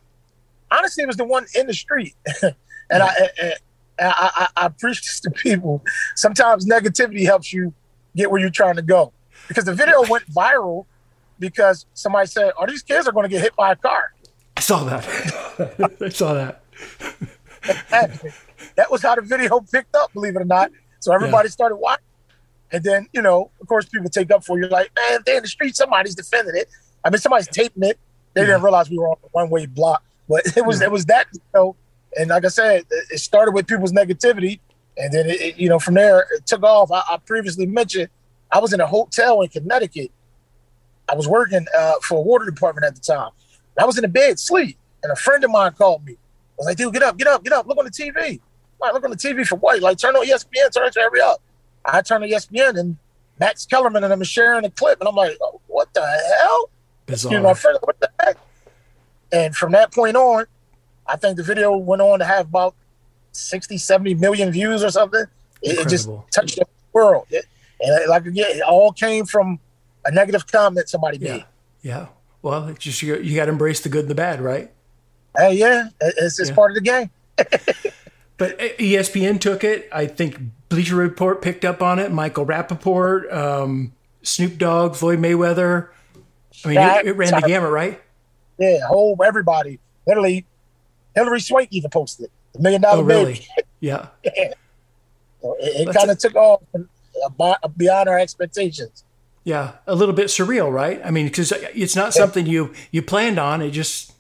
honestly, 0.70 1.02
it 1.02 1.06
was 1.06 1.16
the 1.16 1.24
one 1.24 1.46
in 1.54 1.66
the 1.66 1.74
street. 1.74 2.14
and 2.42 2.54
I, 3.02 3.08
and 3.40 3.54
I, 3.98 4.48
I, 4.56 4.64
I 4.64 4.68
preach 4.68 5.02
this 5.02 5.20
to 5.20 5.30
people. 5.30 5.82
Sometimes 6.14 6.66
negativity 6.66 7.24
helps 7.24 7.52
you 7.52 7.72
get 8.16 8.30
where 8.30 8.40
you're 8.40 8.50
trying 8.50 8.76
to 8.76 8.82
go. 8.82 9.12
Because 9.48 9.64
the 9.64 9.74
video 9.74 10.02
went 10.08 10.26
viral 10.30 10.86
because 11.38 11.86
somebody 11.94 12.26
said, 12.26 12.52
"Oh, 12.58 12.66
these 12.66 12.82
kids 12.82 13.08
are 13.08 13.12
going 13.12 13.24
to 13.24 13.28
get 13.28 13.40
hit 13.40 13.56
by 13.56 13.72
a 13.72 13.76
car." 13.76 14.12
I 14.56 14.60
saw 14.60 14.84
that. 14.84 15.04
I 16.00 16.08
saw 16.08 16.34
that. 16.34 16.62
that 18.76 18.90
was 18.90 19.02
how 19.02 19.14
the 19.14 19.22
video 19.22 19.60
picked 19.60 19.94
up. 19.94 20.12
Believe 20.12 20.36
it 20.36 20.42
or 20.42 20.44
not, 20.44 20.70
So 21.00 21.12
everybody 21.12 21.46
yeah. 21.46 21.52
started 21.52 21.76
watching. 21.76 22.04
And 22.70 22.84
then, 22.84 23.08
you 23.12 23.22
know, 23.22 23.50
of 23.60 23.66
course, 23.66 23.86
people 23.86 24.10
take 24.10 24.30
up 24.30 24.44
for 24.44 24.58
you 24.58 24.68
like, 24.68 24.90
man, 24.94 25.20
they're 25.24 25.36
in 25.36 25.42
the 25.42 25.48
street, 25.48 25.74
somebody's 25.76 26.14
defending 26.14 26.54
it. 26.54 26.68
I 27.04 27.10
mean, 27.10 27.18
somebody's 27.18 27.48
taping 27.48 27.84
it. 27.84 27.98
They 28.34 28.42
yeah. 28.42 28.48
didn't 28.48 28.62
realize 28.62 28.90
we 28.90 28.98
were 28.98 29.10
on 29.10 29.16
a 29.24 29.28
one 29.32 29.48
way 29.48 29.66
block, 29.66 30.02
but 30.28 30.56
it 30.56 30.64
was 30.64 30.82
it 30.82 30.90
was 30.90 31.06
that, 31.06 31.26
you 31.32 31.40
know. 31.54 31.76
And 32.18 32.30
like 32.30 32.44
I 32.44 32.48
said, 32.48 32.84
it 32.90 33.18
started 33.18 33.52
with 33.54 33.66
people's 33.66 33.92
negativity, 33.92 34.60
and 34.96 35.12
then 35.12 35.26
it, 35.28 35.56
you 35.56 35.68
know 35.68 35.78
from 35.78 35.94
there 35.94 36.26
it 36.34 36.46
took 36.46 36.62
off. 36.62 36.90
I, 36.90 37.02
I, 37.10 37.18
previously 37.18 37.66
mentioned 37.66 38.08
I 38.50 38.60
was 38.60 38.72
in 38.72 38.80
a 38.80 38.86
hotel 38.86 39.42
in 39.42 39.48
Connecticut. 39.48 40.10
I 41.08 41.14
was 41.14 41.28
working 41.28 41.66
uh, 41.76 41.94
for 42.02 42.18
a 42.18 42.20
water 42.20 42.44
department 42.44 42.86
at 42.86 42.94
the 42.94 43.00
time. 43.00 43.30
I 43.78 43.84
was 43.84 43.96
in 43.96 44.04
a 44.04 44.08
bed, 44.08 44.38
sleep, 44.38 44.76
and 45.02 45.12
a 45.12 45.16
friend 45.16 45.44
of 45.44 45.50
mine 45.50 45.72
called 45.72 46.04
me. 46.04 46.12
I 46.12 46.16
was 46.58 46.66
like, 46.66 46.76
"Dude, 46.76 46.92
get 46.92 47.02
up, 47.02 47.16
get 47.16 47.28
up, 47.28 47.44
get 47.44 47.52
up! 47.52 47.66
Look 47.66 47.78
on 47.78 47.84
the 47.84 47.90
TV." 47.90 48.40
Like, 48.80 48.92
look 48.92 49.04
on 49.04 49.10
the 49.10 49.16
TV 49.16 49.46
for 49.46 49.56
what? 49.56 49.80
Like, 49.80 49.98
turn 49.98 50.16
on 50.16 50.26
ESPN, 50.26 50.72
turn 50.72 50.86
it 50.86 50.92
to 50.94 51.00
every 51.00 51.20
up. 51.20 51.40
I 51.84 52.02
turn 52.02 52.22
on 52.22 52.28
ESPN, 52.28 52.78
and 52.78 52.96
Max 53.38 53.66
Kellerman 53.66 54.04
and 54.04 54.12
I'm 54.12 54.22
sharing 54.24 54.64
a 54.64 54.70
clip, 54.70 55.00
and 55.00 55.08
I'm 55.08 55.14
like, 55.14 55.36
oh, 55.40 55.60
"What 55.68 55.92
the 55.94 56.04
hell?" 56.40 56.70
Bizarre. 57.06 57.32
You 57.32 57.38
know, 57.38 57.44
my 57.44 57.54
friend, 57.54 57.78
what 57.82 57.98
the 58.00 58.10
heck? 58.20 58.36
And 59.32 59.54
from 59.56 59.72
that 59.72 59.92
point 59.92 60.16
on, 60.16 60.46
I 61.06 61.16
think 61.16 61.36
the 61.36 61.42
video 61.42 61.76
went 61.76 62.02
on 62.02 62.18
to 62.18 62.24
have 62.24 62.46
about 62.46 62.74
60, 63.32 63.78
70 63.78 64.14
million 64.14 64.50
views 64.50 64.82
or 64.82 64.90
something. 64.90 65.24
It, 65.62 65.78
it 65.78 65.88
just 65.88 66.10
touched 66.30 66.56
the 66.56 66.66
world. 66.92 67.26
It, 67.30 67.46
and 67.80 68.08
like 68.08 68.26
again, 68.26 68.56
it 68.56 68.62
all 68.62 68.92
came 68.92 69.24
from 69.24 69.58
a 70.04 70.10
negative 70.10 70.46
comment 70.46 70.88
somebody 70.88 71.18
made. 71.18 71.44
Yeah. 71.82 72.00
yeah. 72.00 72.06
Well, 72.42 72.68
it's 72.68 72.84
just 72.84 73.02
you, 73.02 73.16
you 73.18 73.36
got 73.36 73.46
to 73.46 73.52
embrace 73.52 73.80
the 73.80 73.88
good 73.88 74.02
and 74.02 74.10
the 74.10 74.14
bad, 74.14 74.40
right? 74.40 74.72
Hey, 75.36 75.54
yeah, 75.54 75.88
it's, 76.00 76.38
it's 76.38 76.50
yeah. 76.50 76.54
part 76.54 76.70
of 76.70 76.76
the 76.76 76.80
game. 76.80 77.10
but 78.36 78.58
ESPN 78.58 79.40
took 79.40 79.64
it. 79.64 79.88
I 79.92 80.06
think 80.06 80.38
Bleacher 80.68 80.96
Report 80.96 81.42
picked 81.42 81.64
up 81.64 81.82
on 81.82 81.98
it. 81.98 82.10
Michael 82.10 82.46
Rapaport, 82.46 83.32
um, 83.32 83.92
Snoop 84.22 84.58
Dogg, 84.58 84.94
Floyd 84.94 85.18
Mayweather. 85.18 85.88
I 86.64 86.68
mean, 86.68 86.78
it, 86.78 87.06
it, 87.06 87.12
ran 87.12 87.40
the 87.40 87.46
gamut, 87.46 87.70
right? 87.70 88.00
Yeah, 88.58 88.78
whole 88.86 89.16
everybody. 89.24 89.78
Literally, 90.06 90.46
Hilary 91.14 91.40
Swank 91.40 91.68
even 91.70 91.90
posted 91.90 92.26
it. 92.26 92.32
The 92.54 92.60
million 92.60 92.82
dollar 92.82 93.02
oh, 93.02 93.04
really? 93.04 93.34
baby. 93.34 93.46
Yeah. 93.80 94.08
yeah. 94.24 94.52
So 95.40 95.56
it, 95.60 95.88
it 95.88 95.94
kind 95.94 96.10
of 96.10 96.18
took 96.18 96.34
off 96.34 96.62
beyond 97.76 98.08
our 98.08 98.18
expectations. 98.18 99.04
Yeah, 99.44 99.72
a 99.86 99.94
little 99.94 100.14
bit 100.14 100.26
surreal, 100.26 100.70
right? 100.72 101.00
I 101.04 101.10
mean, 101.10 101.26
because 101.26 101.52
it's 101.52 101.96
not 101.96 102.12
something 102.12 102.46
you 102.46 102.72
you 102.90 103.02
planned 103.02 103.38
on; 103.38 103.62
it 103.62 103.70
just 103.70 104.12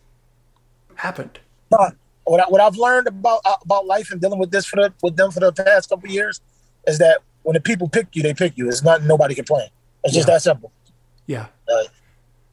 happened. 0.94 1.38
But 1.70 1.94
what, 2.24 2.40
I, 2.40 2.44
what 2.44 2.60
I've 2.60 2.76
learned 2.76 3.08
about 3.08 3.40
about 3.62 3.86
life 3.86 4.10
and 4.10 4.20
dealing 4.20 4.38
with 4.38 4.50
this 4.50 4.64
for 4.64 4.76
the, 4.76 4.92
with 5.02 5.16
them 5.16 5.30
for 5.30 5.40
the 5.40 5.52
past 5.52 5.90
couple 5.90 6.08
years 6.08 6.40
is 6.86 6.98
that 6.98 7.20
when 7.42 7.54
the 7.54 7.60
people 7.60 7.88
pick 7.88 8.08
you, 8.14 8.22
they 8.22 8.34
pick 8.34 8.56
you. 8.56 8.68
It's 8.68 8.82
not 8.82 9.02
nobody 9.02 9.34
can 9.34 9.44
plan. 9.44 9.68
It's 10.04 10.14
just 10.14 10.28
yeah. 10.28 10.34
that 10.34 10.42
simple. 10.42 10.72
Yeah. 11.26 11.46
Uh, 11.70 11.84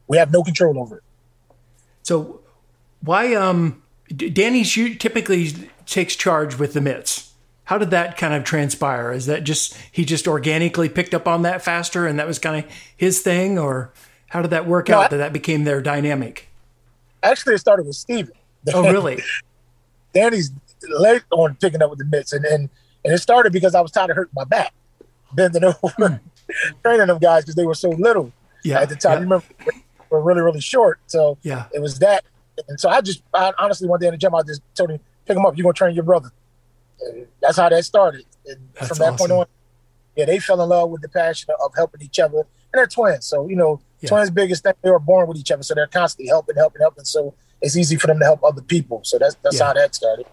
we 0.08 0.18
have 0.18 0.32
no 0.32 0.44
control 0.44 0.80
over 0.80 0.98
it. 0.98 1.04
So, 2.04 2.42
why 3.02 3.34
um, 3.34 3.82
Danny 4.16 4.64
typically 4.64 5.70
takes 5.86 6.16
charge 6.16 6.58
with 6.58 6.74
the 6.74 6.82
mitts. 6.82 7.32
How 7.66 7.78
did 7.78 7.90
that 7.92 8.18
kind 8.18 8.34
of 8.34 8.44
transpire? 8.44 9.12
Is 9.12 9.26
that 9.26 9.44
just 9.44 9.76
he 9.92 10.06
just 10.06 10.28
organically 10.28 10.88
picked 10.88 11.14
up 11.14 11.28
on 11.28 11.42
that 11.42 11.64
faster, 11.64 12.08
and 12.08 12.20
that 12.20 12.28
was 12.28 12.40
kind 12.40 12.64
of 12.64 12.72
his 12.96 13.22
thing, 13.22 13.58
or 13.58 13.92
how 14.28 14.42
did 14.42 14.52
that 14.52 14.68
work 14.68 14.90
no, 14.90 14.98
out 14.98 15.06
I, 15.06 15.08
that 15.10 15.18
that 15.18 15.34
became 15.34 15.64
their 15.64 15.82
dynamic? 15.82 16.50
Actually, 17.24 17.56
it 17.56 17.60
started 17.60 17.88
with 17.88 17.96
Steven. 17.96 18.34
Oh, 18.74 18.92
really? 18.92 19.22
Danny's 20.14 20.52
late 20.90 21.24
on 21.32 21.56
picking 21.56 21.82
up 21.82 21.90
with 21.90 22.00
the 22.00 22.06
mitts, 22.06 22.34
and 22.34 22.46
and, 22.46 22.70
and 23.04 23.14
it 23.14 23.18
started 23.18 23.52
because 23.52 23.76
I 23.76 23.82
was 23.82 23.92
tired 23.92 24.12
of 24.12 24.16
hurting 24.16 24.34
my 24.36 24.44
back, 24.44 24.74
bending 25.34 25.64
over, 25.64 25.76
mm. 25.82 26.20
training 26.84 27.08
them 27.08 27.18
guys 27.18 27.44
because 27.44 27.56
they 27.56 27.66
were 27.66 27.76
so 27.76 27.90
little 27.90 28.32
yeah, 28.64 28.80
at 28.80 28.90
the 28.90 28.96
time. 28.96 29.14
Yeah. 29.14 29.20
Remember, 29.20 29.46
were 30.10 30.22
really 30.22 30.42
really 30.42 30.62
short, 30.62 31.00
so 31.08 31.38
yeah, 31.42 31.66
it 31.74 31.82
was 31.82 32.00
that. 32.00 32.24
And 32.70 32.80
so 32.80 32.90
I 32.90 33.02
just 33.02 33.22
I, 33.34 33.52
honestly 33.60 33.88
one 33.88 34.00
day 34.00 34.08
in 34.08 34.14
the 34.14 34.18
gym 34.18 34.34
I 34.34 34.42
just 34.44 34.62
told 34.76 34.92
him 34.92 35.00
pick 35.26 35.36
him 35.36 35.46
up. 35.46 35.58
You're 35.58 35.64
gonna 35.64 35.74
train 35.74 35.96
your 35.96 36.04
brother. 36.06 36.32
And 37.02 37.28
that's 37.42 37.58
how 37.58 37.70
that 37.70 37.84
started. 37.86 38.26
And 38.46 38.70
that's 38.74 38.90
from 38.90 38.98
that 39.00 39.14
awesome. 39.14 39.18
point 39.18 39.32
on, 39.32 39.46
yeah, 40.16 40.26
they 40.26 40.40
fell 40.40 40.62
in 40.62 40.70
love 40.70 40.90
with 40.90 41.02
the 41.02 41.10
passion 41.10 41.54
of 41.64 41.74
helping 41.76 42.02
each 42.02 42.20
other. 42.20 42.40
And 42.40 42.48
they're 42.74 42.88
twins, 42.88 43.26
so 43.26 43.48
you 43.48 43.56
know, 43.56 43.80
yeah. 44.02 44.10
twins' 44.10 44.30
biggest 44.30 44.64
thing 44.64 44.74
they 44.82 44.90
were 44.90 45.00
born 45.00 45.28
with 45.28 45.38
each 45.38 45.52
other, 45.52 45.64
so 45.64 45.74
they're 45.74 45.88
constantly 45.88 46.28
helping, 46.28 46.56
helping, 46.56 46.82
helping. 46.82 47.06
So 47.06 47.34
it's 47.62 47.78
easy 47.78 47.96
for 47.96 48.08
them 48.08 48.20
to 48.20 48.26
help 48.26 48.44
other 48.44 48.62
people. 48.62 49.02
So 49.04 49.18
that's 49.18 49.36
that's 49.44 49.60
yeah. 49.60 49.66
how 49.66 49.74
that 49.74 49.96
started. 49.96 50.26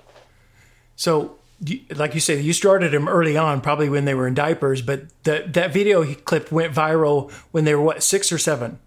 So 0.97 1.37
like 1.95 2.15
you 2.15 2.21
said, 2.21 2.45
you 2.45 2.53
started 2.53 2.93
them 2.93 3.09
early 3.09 3.37
on, 3.37 3.61
probably 3.61 3.89
when 3.89 4.05
they 4.05 4.15
were 4.15 4.27
in 4.27 4.35
diapers. 4.35 4.83
But 4.83 5.05
that 5.25 5.55
that 5.55 5.73
video 5.73 6.15
clip 6.15 6.51
went 6.51 6.75
viral 6.75 7.31
when 7.53 7.65
they 7.65 7.75
were 7.75 7.83
what 7.83 8.03
six 8.03 8.33
or 8.33 8.39
seven. 8.39 8.79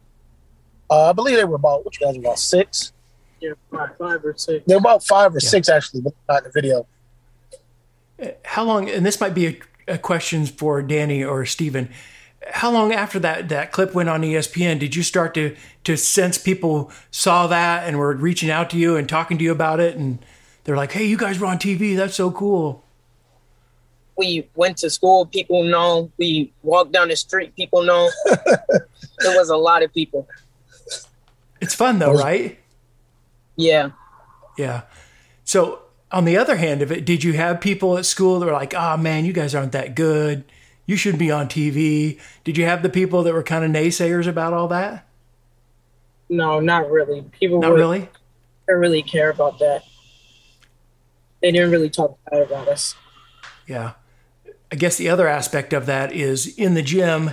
Uh, 0.89 1.09
I 1.09 1.13
believe 1.13 1.37
they 1.37 1.45
were 1.45 1.55
about 1.55 1.85
what 1.85 1.99
you 1.99 2.05
guys 2.05 2.15
were 2.15 2.21
about 2.21 2.39
six. 2.39 2.91
Yeah, 3.39 3.53
five, 3.71 3.97
five 3.97 4.25
or 4.25 4.35
six. 4.37 4.65
They're 4.67 4.77
about 4.77 5.03
five 5.03 5.33
or 5.33 5.39
yeah. 5.39 5.49
six 5.49 5.69
actually, 5.69 6.01
but 6.01 6.13
not 6.27 6.39
in 6.39 6.43
the 6.45 6.51
video. 6.51 6.87
How 8.43 8.63
long? 8.63 8.89
And 8.89 9.05
this 9.05 9.19
might 9.19 9.33
be 9.33 9.47
a, 9.47 9.57
a 9.87 9.97
question 9.97 10.45
for 10.45 10.81
Danny 10.81 11.23
or 11.23 11.45
Steven. 11.45 11.89
How 12.51 12.71
long 12.71 12.93
after 12.93 13.19
that 13.19 13.49
that 13.49 13.71
clip 13.71 13.93
went 13.93 14.09
on 14.09 14.21
ESPN 14.21 14.79
did 14.79 14.95
you 14.95 15.03
start 15.03 15.33
to 15.33 15.55
to 15.83 15.97
sense 15.97 16.37
people 16.37 16.91
saw 17.11 17.47
that 17.47 17.87
and 17.87 17.97
were 17.97 18.13
reaching 18.13 18.49
out 18.49 18.69
to 18.69 18.77
you 18.77 18.95
and 18.95 19.09
talking 19.09 19.37
to 19.37 19.43
you 19.43 19.51
about 19.51 19.79
it 19.79 19.95
and 19.95 20.19
they're 20.63 20.77
like, 20.77 20.91
"Hey, 20.91 21.05
you 21.05 21.17
guys 21.17 21.39
were 21.39 21.47
on 21.47 21.57
TV. 21.57 21.95
That's 21.95 22.15
so 22.15 22.31
cool." 22.31 22.83
We 24.17 24.47
went 24.55 24.77
to 24.77 24.89
school. 24.89 25.25
People 25.25 25.63
know. 25.63 26.11
We 26.17 26.53
walked 26.63 26.93
down 26.93 27.09
the 27.09 27.15
street. 27.15 27.55
People 27.55 27.83
know. 27.83 28.09
there 28.25 29.37
was 29.37 29.49
a 29.49 29.57
lot 29.57 29.83
of 29.83 29.93
people. 29.93 30.27
It's 31.61 31.73
fun 31.73 31.99
though, 31.99 32.13
right? 32.13 32.57
Yeah. 33.55 33.91
Yeah. 34.57 34.83
So 35.43 35.84
on 36.15 36.23
the 36.23 36.37
other 36.37 36.55
hand 36.55 36.81
of 36.81 36.93
it, 36.93 37.03
did 37.03 37.25
you 37.25 37.33
have 37.33 37.59
people 37.59 37.97
at 37.97 38.05
school 38.05 38.39
that 38.39 38.45
were 38.45 38.53
like, 38.53 38.73
"Oh 38.73 38.95
man, 38.95 39.25
you 39.25 39.33
guys 39.33 39.53
aren't 39.53 39.73
that 39.73 39.95
good. 39.95 40.45
You 40.85 40.95
shouldn't 40.95 41.19
be 41.19 41.29
on 41.29 41.49
TV." 41.49 42.17
Did 42.45 42.57
you 42.57 42.63
have 42.63 42.81
the 42.81 42.89
people 42.89 43.21
that 43.23 43.33
were 43.33 43.43
kind 43.43 43.65
of 43.65 43.71
naysayers 43.71 44.25
about 44.25 44.53
all 44.53 44.69
that? 44.69 45.05
No, 46.29 46.61
not 46.61 46.89
really. 46.89 47.23
People 47.37 47.59
not 47.59 47.73
really. 47.73 48.07
Didn't 48.65 48.79
really 48.79 49.03
care 49.03 49.29
about 49.29 49.59
that. 49.59 49.83
They 51.41 51.51
didn't 51.51 51.69
really 51.69 51.89
talk 51.89 52.17
bad 52.31 52.43
about 52.43 52.69
us. 52.69 52.95
Yeah, 53.67 53.91
I 54.71 54.77
guess 54.77 54.95
the 54.95 55.09
other 55.09 55.27
aspect 55.27 55.73
of 55.73 55.85
that 55.85 56.13
is 56.13 56.47
in 56.57 56.75
the 56.75 56.81
gym, 56.81 57.31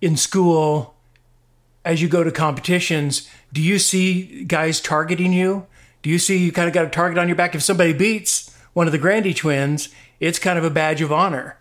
in 0.00 0.16
school, 0.16 0.94
as 1.84 2.00
you 2.00 2.08
go 2.08 2.22
to 2.22 2.30
competitions. 2.30 3.28
Do 3.52 3.60
you 3.60 3.80
see 3.80 4.44
guys 4.44 4.80
targeting 4.80 5.32
you? 5.32 5.66
Do 6.04 6.10
you 6.10 6.18
see 6.18 6.36
you 6.36 6.52
kind 6.52 6.68
of 6.68 6.74
got 6.74 6.84
a 6.84 6.90
target 6.90 7.16
on 7.16 7.28
your 7.28 7.34
back? 7.34 7.54
If 7.54 7.62
somebody 7.62 7.94
beats 7.94 8.54
one 8.74 8.86
of 8.86 8.92
the 8.92 8.98
Grandy 8.98 9.32
twins, 9.32 9.88
it's 10.20 10.38
kind 10.38 10.58
of 10.58 10.64
a 10.64 10.68
badge 10.68 11.00
of 11.00 11.10
honor. 11.10 11.56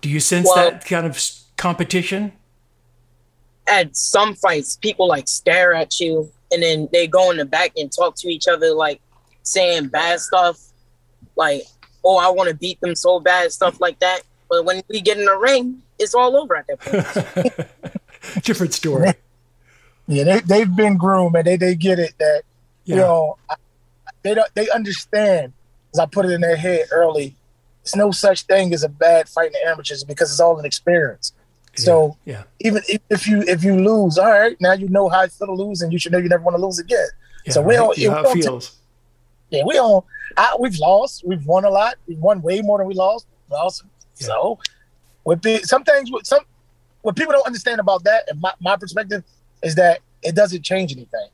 Do 0.00 0.08
you 0.08 0.20
sense 0.20 0.46
well, 0.46 0.70
that 0.70 0.84
kind 0.84 1.04
of 1.04 1.20
competition? 1.56 2.30
At 3.66 3.96
some 3.96 4.36
fights, 4.36 4.76
people 4.76 5.08
like 5.08 5.26
stare 5.26 5.74
at 5.74 5.98
you 5.98 6.30
and 6.52 6.62
then 6.62 6.88
they 6.92 7.08
go 7.08 7.32
in 7.32 7.38
the 7.38 7.44
back 7.44 7.72
and 7.76 7.90
talk 7.90 8.14
to 8.18 8.28
each 8.28 8.46
other 8.46 8.72
like 8.74 9.00
saying 9.42 9.88
bad 9.88 10.20
stuff, 10.20 10.60
like, 11.34 11.62
oh, 12.04 12.16
I 12.16 12.30
want 12.30 12.48
to 12.48 12.54
beat 12.54 12.80
them 12.80 12.94
so 12.94 13.18
bad, 13.18 13.50
stuff 13.50 13.80
like 13.80 13.98
that. 13.98 14.20
But 14.48 14.64
when 14.64 14.84
we 14.88 15.00
get 15.00 15.18
in 15.18 15.24
the 15.24 15.36
ring, 15.36 15.82
it's 15.98 16.14
all 16.14 16.36
over 16.36 16.54
at 16.54 16.68
that 16.68 16.78
point. 16.78 18.44
Different 18.44 18.72
story. 18.72 19.14
Yeah, 20.06 20.24
they, 20.24 20.40
they've 20.40 20.76
been 20.76 20.96
groomed 20.96 21.36
and 21.36 21.46
they, 21.46 21.56
they 21.56 21.76
get 21.76 22.00
it 22.00 22.14
that, 22.18 22.42
yeah. 22.90 22.96
you 22.96 23.02
know, 23.02 23.36
they 24.22 24.34
don't, 24.34 24.54
they 24.54 24.68
understand, 24.70 25.52
as 25.94 25.98
I 25.98 26.06
put 26.06 26.26
it 26.26 26.32
in 26.32 26.40
their 26.40 26.56
head 26.56 26.86
early, 26.90 27.36
it's 27.82 27.96
no 27.96 28.10
such 28.10 28.42
thing 28.42 28.72
as 28.74 28.82
a 28.82 28.88
bad 28.88 29.28
fight 29.28 29.48
in 29.48 29.52
the 29.52 29.66
amateurs 29.66 30.04
because 30.04 30.30
it's 30.30 30.40
all 30.40 30.58
an 30.58 30.64
experience. 30.64 31.32
Yeah, 31.78 31.84
so 31.84 32.16
yeah. 32.24 32.42
even 32.60 32.82
if 33.08 33.26
you 33.26 33.42
if 33.42 33.64
you 33.64 33.76
lose, 33.76 34.18
all 34.18 34.30
right, 34.30 34.56
now 34.60 34.72
you 34.72 34.88
know 34.88 35.08
how 35.08 35.22
it 35.22 35.32
feel 35.32 35.46
to 35.46 35.54
lose, 35.54 35.82
and 35.82 35.92
you 35.92 35.98
should 35.98 36.12
know 36.12 36.18
you 36.18 36.28
never 36.28 36.42
want 36.42 36.56
to 36.56 36.62
lose 36.62 36.78
again. 36.78 37.06
Yeah, 37.46 37.52
so 37.52 37.62
we 37.62 37.76
right. 37.76 37.80
don't. 37.80 37.98
Yeah, 37.98 38.20
it, 38.20 38.26
it 38.26 38.42
feels. 38.42 38.76
yeah, 39.50 39.62
we 39.64 39.74
don't. 39.74 40.04
I, 40.36 40.56
we've 40.58 40.78
lost. 40.78 41.22
We've 41.24 41.44
won 41.46 41.64
a 41.64 41.70
lot. 41.70 41.94
We've 42.06 42.18
won 42.18 42.42
way 42.42 42.60
more 42.60 42.78
than 42.78 42.86
we 42.86 42.94
lost. 42.94 43.26
lost. 43.50 43.84
Yeah. 44.18 44.26
So, 44.26 44.58
with 45.24 45.42
the, 45.42 45.58
some 45.60 45.84
things, 45.84 46.10
with 46.10 46.26
some 46.26 46.40
what 47.02 47.16
people 47.16 47.32
don't 47.32 47.46
understand 47.46 47.80
about 47.80 48.04
that, 48.04 48.24
and 48.28 48.40
my, 48.40 48.52
my 48.60 48.76
perspective 48.76 49.24
is 49.62 49.74
that 49.76 50.00
it 50.22 50.34
doesn't 50.34 50.62
change 50.62 50.92
anything. 50.92 51.28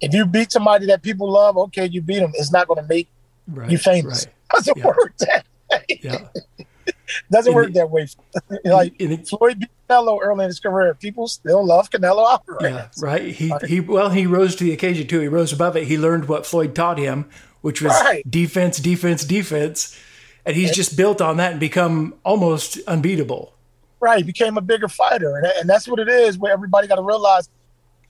If 0.00 0.14
you 0.14 0.26
beat 0.26 0.52
somebody 0.52 0.86
that 0.86 1.02
people 1.02 1.30
love, 1.30 1.56
okay, 1.56 1.86
you 1.86 2.00
beat 2.00 2.20
them. 2.20 2.32
It's 2.34 2.52
not 2.52 2.68
going 2.68 2.80
to 2.80 2.88
make 2.88 3.08
right, 3.48 3.70
you 3.70 3.78
famous. 3.78 4.26
Right. 4.26 4.34
Doesn't 4.54 4.76
yeah. 4.78 4.86
work 4.86 5.16
that 5.18 5.44
way. 5.70 6.00
Yeah. 6.02 6.28
doesn't 7.30 7.50
in 7.50 7.56
work 7.56 7.66
the, 7.68 7.72
that 7.74 7.90
way. 7.90 8.06
like 8.64 9.00
in 9.00 9.24
Floyd 9.24 9.60
beat 9.60 9.70
Canelo 9.88 10.18
early 10.22 10.44
in 10.44 10.48
his 10.48 10.60
career. 10.60 10.94
People 10.94 11.28
still 11.28 11.64
love 11.64 11.90
Canelo 11.90 12.28
Alvarez. 12.28 12.62
Yeah, 12.62 12.88
right. 13.00 13.34
He 13.34 13.52
he 13.66 13.80
well, 13.80 14.10
he 14.10 14.26
rose 14.26 14.56
to 14.56 14.64
the 14.64 14.72
occasion 14.72 15.06
too. 15.06 15.20
He 15.20 15.28
rose 15.28 15.52
above 15.52 15.76
it. 15.76 15.86
He 15.86 15.98
learned 15.98 16.28
what 16.28 16.46
Floyd 16.46 16.74
taught 16.74 16.98
him, 16.98 17.28
which 17.60 17.82
was 17.82 17.92
right. 17.92 18.28
defense, 18.30 18.78
defense, 18.78 19.24
defense. 19.24 19.98
and 20.44 20.56
he's 20.56 20.74
just 20.74 20.96
built 20.96 21.20
on 21.20 21.36
that 21.38 21.52
and 21.52 21.60
become 21.60 22.14
almost 22.24 22.78
unbeatable. 22.86 23.54
Right, 24.00 24.18
he 24.18 24.24
became 24.24 24.56
a 24.56 24.60
bigger 24.60 24.88
fighter, 24.88 25.36
and, 25.36 25.46
and 25.58 25.68
that's 25.68 25.88
what 25.88 25.98
it 25.98 26.08
is. 26.08 26.38
Where 26.38 26.52
everybody 26.52 26.86
got 26.86 26.96
to 26.96 27.02
realize, 27.02 27.48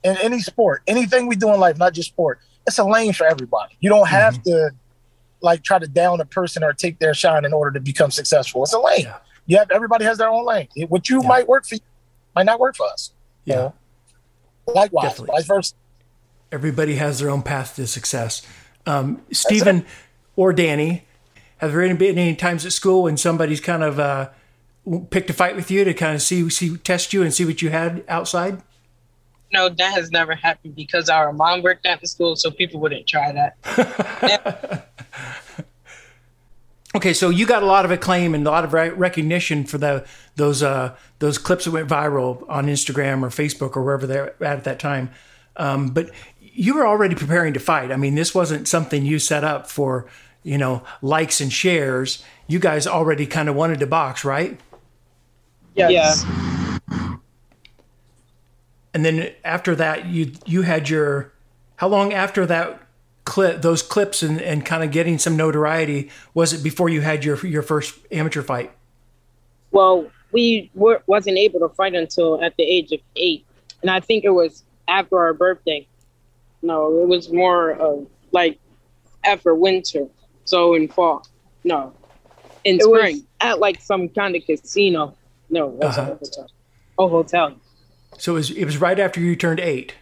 in 0.03 0.17
any 0.17 0.39
sport, 0.39 0.81
anything 0.87 1.27
we 1.27 1.35
do 1.35 1.53
in 1.53 1.59
life, 1.59 1.77
not 1.77 1.93
just 1.93 2.09
sport, 2.09 2.39
it's 2.67 2.79
a 2.79 2.83
lane 2.83 3.13
for 3.13 3.25
everybody. 3.25 3.75
You 3.79 3.89
don't 3.89 4.07
have 4.07 4.35
mm-hmm. 4.35 4.49
to 4.49 4.69
like 5.41 5.63
try 5.63 5.79
to 5.79 5.87
down 5.87 6.21
a 6.21 6.25
person 6.25 6.63
or 6.63 6.73
take 6.73 6.99
their 6.99 7.13
shine 7.13 7.45
in 7.45 7.53
order 7.53 7.71
to 7.71 7.79
become 7.79 8.11
successful. 8.11 8.63
It's 8.63 8.73
a 8.73 8.79
lane. 8.79 9.01
Yeah. 9.01 9.17
You 9.45 9.57
have 9.57 9.71
everybody 9.71 10.05
has 10.05 10.17
their 10.17 10.29
own 10.29 10.45
lane. 10.45 10.67
What 10.89 11.09
you 11.09 11.21
yeah. 11.21 11.27
might 11.27 11.47
work 11.47 11.65
for 11.65 11.75
you 11.75 11.81
might 12.35 12.45
not 12.45 12.59
work 12.59 12.75
for 12.75 12.87
us. 12.87 13.11
Yeah. 13.45 13.55
You 13.55 13.61
know? 13.61 13.73
Likewise, 14.67 15.09
Definitely. 15.09 15.35
vice 15.35 15.47
versa. 15.47 15.75
Everybody 16.51 16.95
has 16.95 17.19
their 17.19 17.29
own 17.29 17.41
path 17.41 17.75
to 17.75 17.87
success. 17.87 18.45
Um, 18.85 19.21
Stephen 19.31 19.85
or 20.35 20.53
Danny, 20.53 21.05
have 21.57 21.73
there 21.73 21.95
been 21.95 22.17
any 22.17 22.35
times 22.35 22.65
at 22.65 22.73
school 22.73 23.03
when 23.03 23.17
somebody's 23.17 23.59
kind 23.59 23.83
of 23.83 23.99
uh, 23.99 24.29
picked 25.09 25.29
a 25.29 25.33
fight 25.33 25.55
with 25.55 25.69
you 25.69 25.83
to 25.83 25.93
kind 25.93 26.15
of 26.15 26.21
see 26.21 26.49
see 26.49 26.77
test 26.77 27.13
you 27.13 27.23
and 27.23 27.33
see 27.33 27.45
what 27.45 27.61
you 27.61 27.69
had 27.69 28.03
outside? 28.07 28.61
No, 29.51 29.69
that 29.69 29.93
has 29.93 30.11
never 30.11 30.35
happened 30.35 30.75
because 30.75 31.09
our 31.09 31.33
mom 31.33 31.63
worked 31.63 31.85
at 31.85 32.01
the 32.01 32.07
school, 32.07 32.35
so 32.35 32.51
people 32.51 32.79
wouldn't 32.79 33.07
try 33.07 33.31
that. 33.31 34.87
okay, 36.95 37.13
so 37.13 37.29
you 37.29 37.45
got 37.45 37.63
a 37.63 37.65
lot 37.65 37.85
of 37.85 37.91
acclaim 37.91 38.35
and 38.35 38.45
a 38.45 38.49
lot 38.49 38.63
of 38.63 38.73
recognition 38.73 39.63
for 39.63 39.77
the 39.77 40.05
those 40.35 40.61
uh, 40.61 40.95
those 41.19 41.37
clips 41.37 41.65
that 41.65 41.71
went 41.71 41.89
viral 41.89 42.47
on 42.49 42.67
Instagram 42.67 43.23
or 43.23 43.29
Facebook 43.29 43.75
or 43.75 43.83
wherever 43.83 44.05
they're 44.05 44.35
at 44.43 44.57
at 44.57 44.63
that 44.65 44.79
time. 44.79 45.09
Um, 45.55 45.89
but 45.89 46.11
you 46.39 46.75
were 46.75 46.85
already 46.85 47.15
preparing 47.15 47.53
to 47.53 47.59
fight. 47.59 47.91
I 47.91 47.97
mean, 47.97 48.15
this 48.15 48.35
wasn't 48.35 48.67
something 48.67 49.05
you 49.05 49.19
set 49.19 49.43
up 49.43 49.69
for, 49.69 50.05
you 50.43 50.57
know, 50.57 50.83
likes 51.01 51.41
and 51.41 51.51
shares. 51.51 52.23
You 52.47 52.59
guys 52.59 52.85
already 52.85 53.25
kind 53.25 53.49
of 53.49 53.55
wanted 53.55 53.79
to 53.79 53.87
box, 53.87 54.25
right? 54.25 54.59
Yes. 55.75 56.25
Yeah. 56.25 56.58
And 58.93 59.05
then 59.05 59.31
after 59.43 59.75
that, 59.75 60.07
you 60.07 60.33
you 60.45 60.63
had 60.63 60.89
your 60.89 61.31
how 61.77 61.87
long 61.87 62.13
after 62.13 62.45
that 62.45 62.81
clip 63.29 63.61
those 63.61 63.83
clips 63.83 64.23
and, 64.23 64.41
and 64.41 64.65
kind 64.65 64.83
of 64.83 64.91
getting 64.91 65.19
some 65.19 65.37
notoriety 65.37 66.09
was 66.33 66.51
it 66.51 66.63
before 66.63 66.89
you 66.89 67.01
had 67.01 67.23
your 67.23 67.37
your 67.45 67.61
first 67.61 67.97
amateur 68.11 68.41
fight? 68.41 68.71
Well, 69.71 70.09
we 70.31 70.71
were, 70.73 71.01
wasn't 71.05 71.37
able 71.37 71.59
to 71.59 71.69
fight 71.69 71.93
until 71.93 72.43
at 72.43 72.57
the 72.57 72.63
age 72.63 72.91
of 72.91 72.99
eight, 73.15 73.45
and 73.81 73.91
I 73.91 73.99
think 73.99 74.23
it 74.23 74.31
was 74.31 74.63
after 74.87 75.19
our 75.19 75.33
birthday. 75.33 75.87
No, 76.61 77.01
it 77.01 77.07
was 77.07 77.31
more 77.31 77.71
of 77.71 78.07
like 78.31 78.59
after 79.23 79.53
winter, 79.53 80.07
so 80.45 80.73
in 80.73 80.87
fall. 80.87 81.25
No, 81.63 81.93
in 82.63 82.77
it 82.77 82.83
spring 82.83 83.25
at 83.41 83.59
like 83.59 83.79
some 83.81 84.09
kind 84.09 84.35
of 84.35 84.43
casino. 84.45 85.15
No, 85.49 85.77
that's 85.79 85.97
uh-huh. 85.97 86.11
a 86.11 86.15
hotel. 86.15 86.51
Oh, 86.97 87.09
hotel. 87.09 87.55
So 88.17 88.33
it 88.33 88.35
was, 88.35 88.51
it 88.51 88.65
was 88.65 88.77
right 88.77 88.99
after 88.99 89.19
you 89.19 89.35
turned 89.35 89.59
eight. 89.59 89.95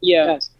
Yes. 0.00 0.50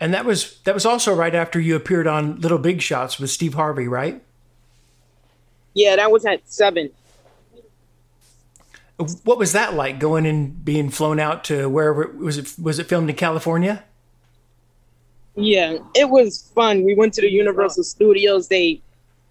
And 0.00 0.12
that 0.12 0.24
was 0.24 0.60
that 0.64 0.74
was 0.74 0.84
also 0.84 1.14
right 1.14 1.34
after 1.34 1.60
you 1.60 1.76
appeared 1.76 2.06
on 2.06 2.40
Little 2.40 2.58
Big 2.58 2.82
Shots 2.82 3.18
with 3.18 3.30
Steve 3.30 3.54
Harvey, 3.54 3.86
right? 3.86 4.22
Yeah, 5.72 5.96
that 5.96 6.10
was 6.10 6.26
at 6.26 6.48
seven. 6.50 6.90
What 9.24 9.38
was 9.38 9.52
that 9.52 9.74
like 9.74 9.98
going 9.98 10.26
and 10.26 10.64
being 10.64 10.90
flown 10.90 11.18
out 11.18 11.44
to 11.44 11.68
wherever 11.68 12.08
was 12.08 12.38
it 12.38 12.54
was 12.60 12.78
it 12.78 12.86
filmed 12.86 13.08
in 13.08 13.16
California? 13.16 13.84
Yeah, 15.36 15.78
it 15.94 16.10
was 16.10 16.50
fun. 16.54 16.84
We 16.84 16.94
went 16.94 17.14
to 17.14 17.20
the 17.20 17.30
Universal 17.30 17.84
Studios. 17.84 18.48
They 18.48 18.80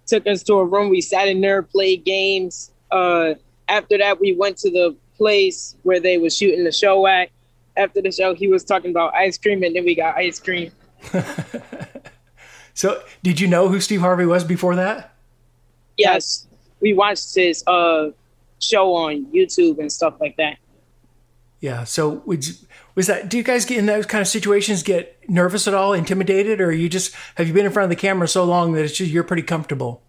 took 0.06 0.26
us 0.26 0.42
to 0.44 0.54
a 0.54 0.64
room. 0.64 0.90
We 0.90 1.00
sat 1.00 1.28
in 1.28 1.40
there, 1.40 1.62
played 1.62 2.04
games. 2.04 2.70
Uh, 2.90 3.34
after 3.68 3.96
that, 3.96 4.20
we 4.20 4.34
went 4.34 4.58
to 4.58 4.70
the 4.70 4.96
place 5.16 5.76
where 5.82 6.00
they 6.00 6.18
were 6.18 6.30
shooting 6.30 6.64
the 6.64 6.72
show 6.72 7.06
at. 7.06 7.30
After 7.76 8.00
the 8.00 8.12
show, 8.12 8.34
he 8.34 8.46
was 8.46 8.62
talking 8.62 8.90
about 8.90 9.14
ice 9.14 9.36
cream, 9.36 9.62
and 9.64 9.74
then 9.74 9.84
we 9.84 9.96
got 9.96 10.16
ice 10.16 10.38
cream. 10.38 10.70
so, 12.74 13.02
did 13.22 13.40
you 13.40 13.48
know 13.48 13.68
who 13.68 13.80
Steve 13.80 14.00
Harvey 14.00 14.26
was 14.26 14.44
before 14.44 14.76
that? 14.76 15.14
Yes, 15.96 16.46
we 16.80 16.92
watched 16.92 17.34
his 17.34 17.64
uh, 17.66 18.10
show 18.60 18.94
on 18.94 19.26
YouTube 19.26 19.78
and 19.78 19.90
stuff 19.90 20.14
like 20.20 20.36
that. 20.36 20.58
Yeah. 21.60 21.84
So 21.84 22.22
would 22.26 22.46
you, 22.46 22.54
was 22.94 23.06
that? 23.06 23.28
Do 23.28 23.36
you 23.38 23.42
guys 23.42 23.64
get 23.64 23.78
in 23.78 23.86
those 23.86 24.06
kind 24.06 24.20
of 24.20 24.28
situations 24.28 24.82
get 24.82 25.18
nervous 25.28 25.66
at 25.66 25.74
all, 25.74 25.94
intimidated, 25.94 26.60
or 26.60 26.70
you 26.70 26.88
just 26.88 27.14
have 27.36 27.48
you 27.48 27.54
been 27.54 27.66
in 27.66 27.72
front 27.72 27.84
of 27.84 27.90
the 27.90 28.00
camera 28.00 28.28
so 28.28 28.44
long 28.44 28.72
that 28.72 28.84
it's 28.84 28.96
just 28.96 29.10
you're 29.10 29.24
pretty 29.24 29.42
comfortable? 29.42 30.02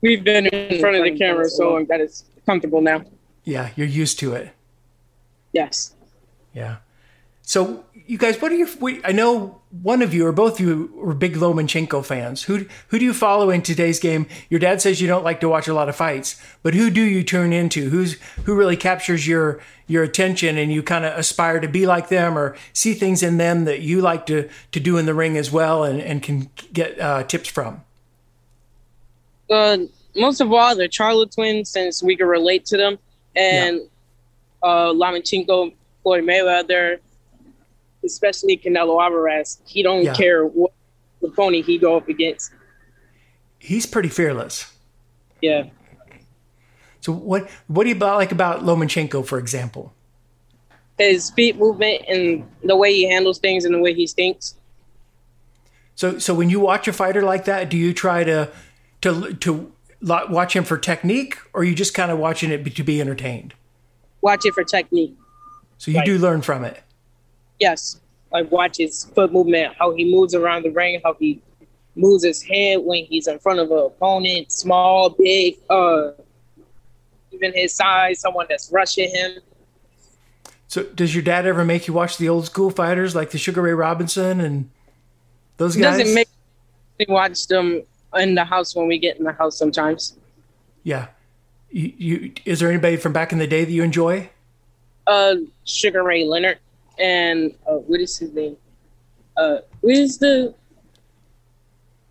We've 0.00 0.24
been 0.24 0.46
in 0.46 0.80
front 0.80 0.96
of 0.96 1.04
the 1.04 1.16
camera 1.16 1.48
so 1.48 1.70
long 1.70 1.86
that 1.86 2.00
it's 2.00 2.24
comfortable 2.46 2.80
now. 2.80 3.04
Yeah, 3.44 3.70
you're 3.76 3.86
used 3.86 4.18
to 4.20 4.34
it. 4.34 4.52
Yes. 5.52 5.94
Yeah. 6.54 6.76
So 7.42 7.84
you 8.06 8.18
guys, 8.18 8.40
what 8.40 8.52
are 8.52 8.56
your? 8.56 8.68
I 9.04 9.12
know 9.12 9.60
one 9.82 10.02
of 10.02 10.12
you 10.12 10.26
or 10.26 10.32
both 10.32 10.60
of 10.60 10.66
you 10.66 11.00
are 11.04 11.14
big 11.14 11.34
Lomachenko 11.34 12.04
fans. 12.04 12.44
Who 12.44 12.66
who 12.88 12.98
do 12.98 13.04
you 13.04 13.14
follow 13.14 13.50
in 13.50 13.62
today's 13.62 13.98
game? 13.98 14.26
Your 14.48 14.60
dad 14.60 14.80
says 14.80 15.00
you 15.00 15.08
don't 15.08 15.24
like 15.24 15.40
to 15.40 15.48
watch 15.48 15.68
a 15.68 15.74
lot 15.74 15.88
of 15.88 15.96
fights, 15.96 16.40
but 16.62 16.74
who 16.74 16.90
do 16.90 17.02
you 17.02 17.22
turn 17.24 17.52
into? 17.52 17.88
Who's 17.90 18.20
who 18.44 18.54
really 18.54 18.76
captures 18.76 19.26
your 19.26 19.60
your 19.86 20.02
attention 20.02 20.58
and 20.58 20.72
you 20.72 20.82
kind 20.82 21.04
of 21.04 21.16
aspire 21.18 21.60
to 21.60 21.68
be 21.68 21.86
like 21.86 22.08
them 22.08 22.38
or 22.38 22.56
see 22.72 22.94
things 22.94 23.22
in 23.22 23.36
them 23.36 23.64
that 23.64 23.80
you 23.80 24.00
like 24.00 24.26
to 24.26 24.48
to 24.72 24.80
do 24.80 24.96
in 24.96 25.06
the 25.06 25.14
ring 25.14 25.36
as 25.36 25.50
well 25.50 25.84
and 25.84 26.00
and 26.00 26.22
can 26.22 26.50
get 26.72 27.00
uh, 27.00 27.22
tips 27.24 27.48
from? 27.48 27.82
Uh, 29.48 29.78
most 30.16 30.40
of 30.40 30.52
all, 30.52 30.76
the 30.76 30.88
Charlo 30.88 31.32
twins, 31.32 31.70
since 31.70 32.02
we 32.02 32.16
can 32.16 32.26
relate 32.26 32.64
to 32.66 32.76
them, 32.76 32.98
and 33.36 33.76
yeah. 33.78 34.68
uh, 34.68 34.92
Lomachenko, 34.92 35.74
Floyd 36.02 36.24
Mayweather 36.24 36.98
especially 38.04 38.56
Canelo 38.56 39.02
Alvarez. 39.02 39.60
He 39.66 39.82
don't 39.82 40.04
yeah. 40.04 40.14
care 40.14 40.46
what 40.46 40.72
the 41.20 41.28
pony 41.30 41.62
he 41.62 41.78
go 41.78 41.96
up 41.96 42.08
against. 42.08 42.52
He's 43.58 43.86
pretty 43.86 44.08
fearless. 44.08 44.72
Yeah. 45.42 45.68
So 47.00 47.12
what 47.12 47.48
what 47.66 47.84
do 47.84 47.90
you 47.90 47.94
like 47.94 48.32
about 48.32 48.62
Lomachenko, 48.62 49.26
for 49.26 49.38
example? 49.38 49.92
His 50.98 51.30
feet 51.30 51.56
movement 51.56 52.04
and 52.08 52.48
the 52.62 52.76
way 52.76 52.92
he 52.92 53.08
handles 53.08 53.38
things 53.38 53.64
and 53.64 53.74
the 53.74 53.78
way 53.78 53.94
he 53.94 54.06
thinks. 54.06 54.54
So 55.94 56.18
so 56.18 56.34
when 56.34 56.50
you 56.50 56.60
watch 56.60 56.88
a 56.88 56.92
fighter 56.92 57.22
like 57.22 57.46
that, 57.46 57.68
do 57.70 57.76
you 57.76 57.94
try 57.94 58.24
to 58.24 58.50
to 59.02 59.34
to 59.34 59.72
watch 60.02 60.56
him 60.56 60.64
for 60.64 60.78
technique, 60.78 61.36
or 61.52 61.62
are 61.62 61.64
you 61.64 61.74
just 61.74 61.94
kind 61.94 62.10
of 62.10 62.18
watching 62.18 62.50
it 62.50 62.64
to 62.76 62.82
be 62.82 63.00
entertained? 63.00 63.54
Watch 64.20 64.44
it 64.44 64.54
for 64.54 64.64
technique. 64.64 65.16
So 65.78 65.90
you 65.90 65.98
right. 65.98 66.06
do 66.06 66.18
learn 66.18 66.42
from 66.42 66.64
it 66.64 66.82
yes, 67.60 68.00
like 68.32 68.50
watch 68.50 68.78
his 68.78 69.04
foot 69.04 69.32
movement, 69.32 69.74
how 69.78 69.94
he 69.94 70.10
moves 70.10 70.34
around 70.34 70.64
the 70.64 70.70
ring, 70.70 71.00
how 71.04 71.14
he 71.14 71.40
moves 71.94 72.24
his 72.24 72.42
head 72.42 72.80
when 72.82 73.04
he's 73.04 73.28
in 73.28 73.38
front 73.38 73.60
of 73.60 73.70
an 73.70 73.78
opponent, 73.78 74.50
small, 74.50 75.10
big, 75.10 75.58
uh, 75.68 76.10
even 77.30 77.52
his 77.52 77.74
size, 77.74 78.20
someone 78.20 78.46
that's 78.48 78.72
rushing 78.72 79.14
him. 79.14 79.38
So, 80.66 80.84
does 80.84 81.14
your 81.14 81.22
dad 81.22 81.46
ever 81.46 81.64
make 81.64 81.86
you 81.86 81.94
watch 81.94 82.16
the 82.16 82.28
old 82.28 82.46
school 82.46 82.70
fighters 82.70 83.14
like 83.14 83.30
the 83.30 83.38
Sugar 83.38 83.62
Ray 83.62 83.72
Robinson 83.72 84.40
and 84.40 84.70
those 85.56 85.76
guys? 85.76 85.98
Doesn't 85.98 86.14
make 86.14 86.28
me 86.98 87.06
watch 87.08 87.46
them 87.48 87.82
in 88.16 88.34
the 88.34 88.44
house 88.44 88.74
when 88.74 88.86
we 88.86 88.98
get 88.98 89.18
in 89.18 89.24
the 89.24 89.32
house 89.32 89.56
sometimes. 89.56 90.16
Yeah, 90.82 91.08
you, 91.70 91.92
you 91.96 92.32
is 92.44 92.60
there 92.60 92.70
anybody 92.70 92.96
from 92.96 93.12
back 93.12 93.32
in 93.32 93.38
the 93.38 93.46
day 93.46 93.64
that 93.64 93.72
you 93.72 93.82
enjoy? 93.82 94.30
Uh, 95.06 95.36
Sugar 95.64 96.02
Ray 96.02 96.24
Leonard 96.24 96.58
and 96.98 97.54
uh, 97.66 97.74
what 97.74 98.00
is 98.00 98.16
his 98.18 98.32
name? 98.32 98.56
Uh, 99.36 99.58
what 99.80 99.94
is 99.94 100.18
the 100.18 100.54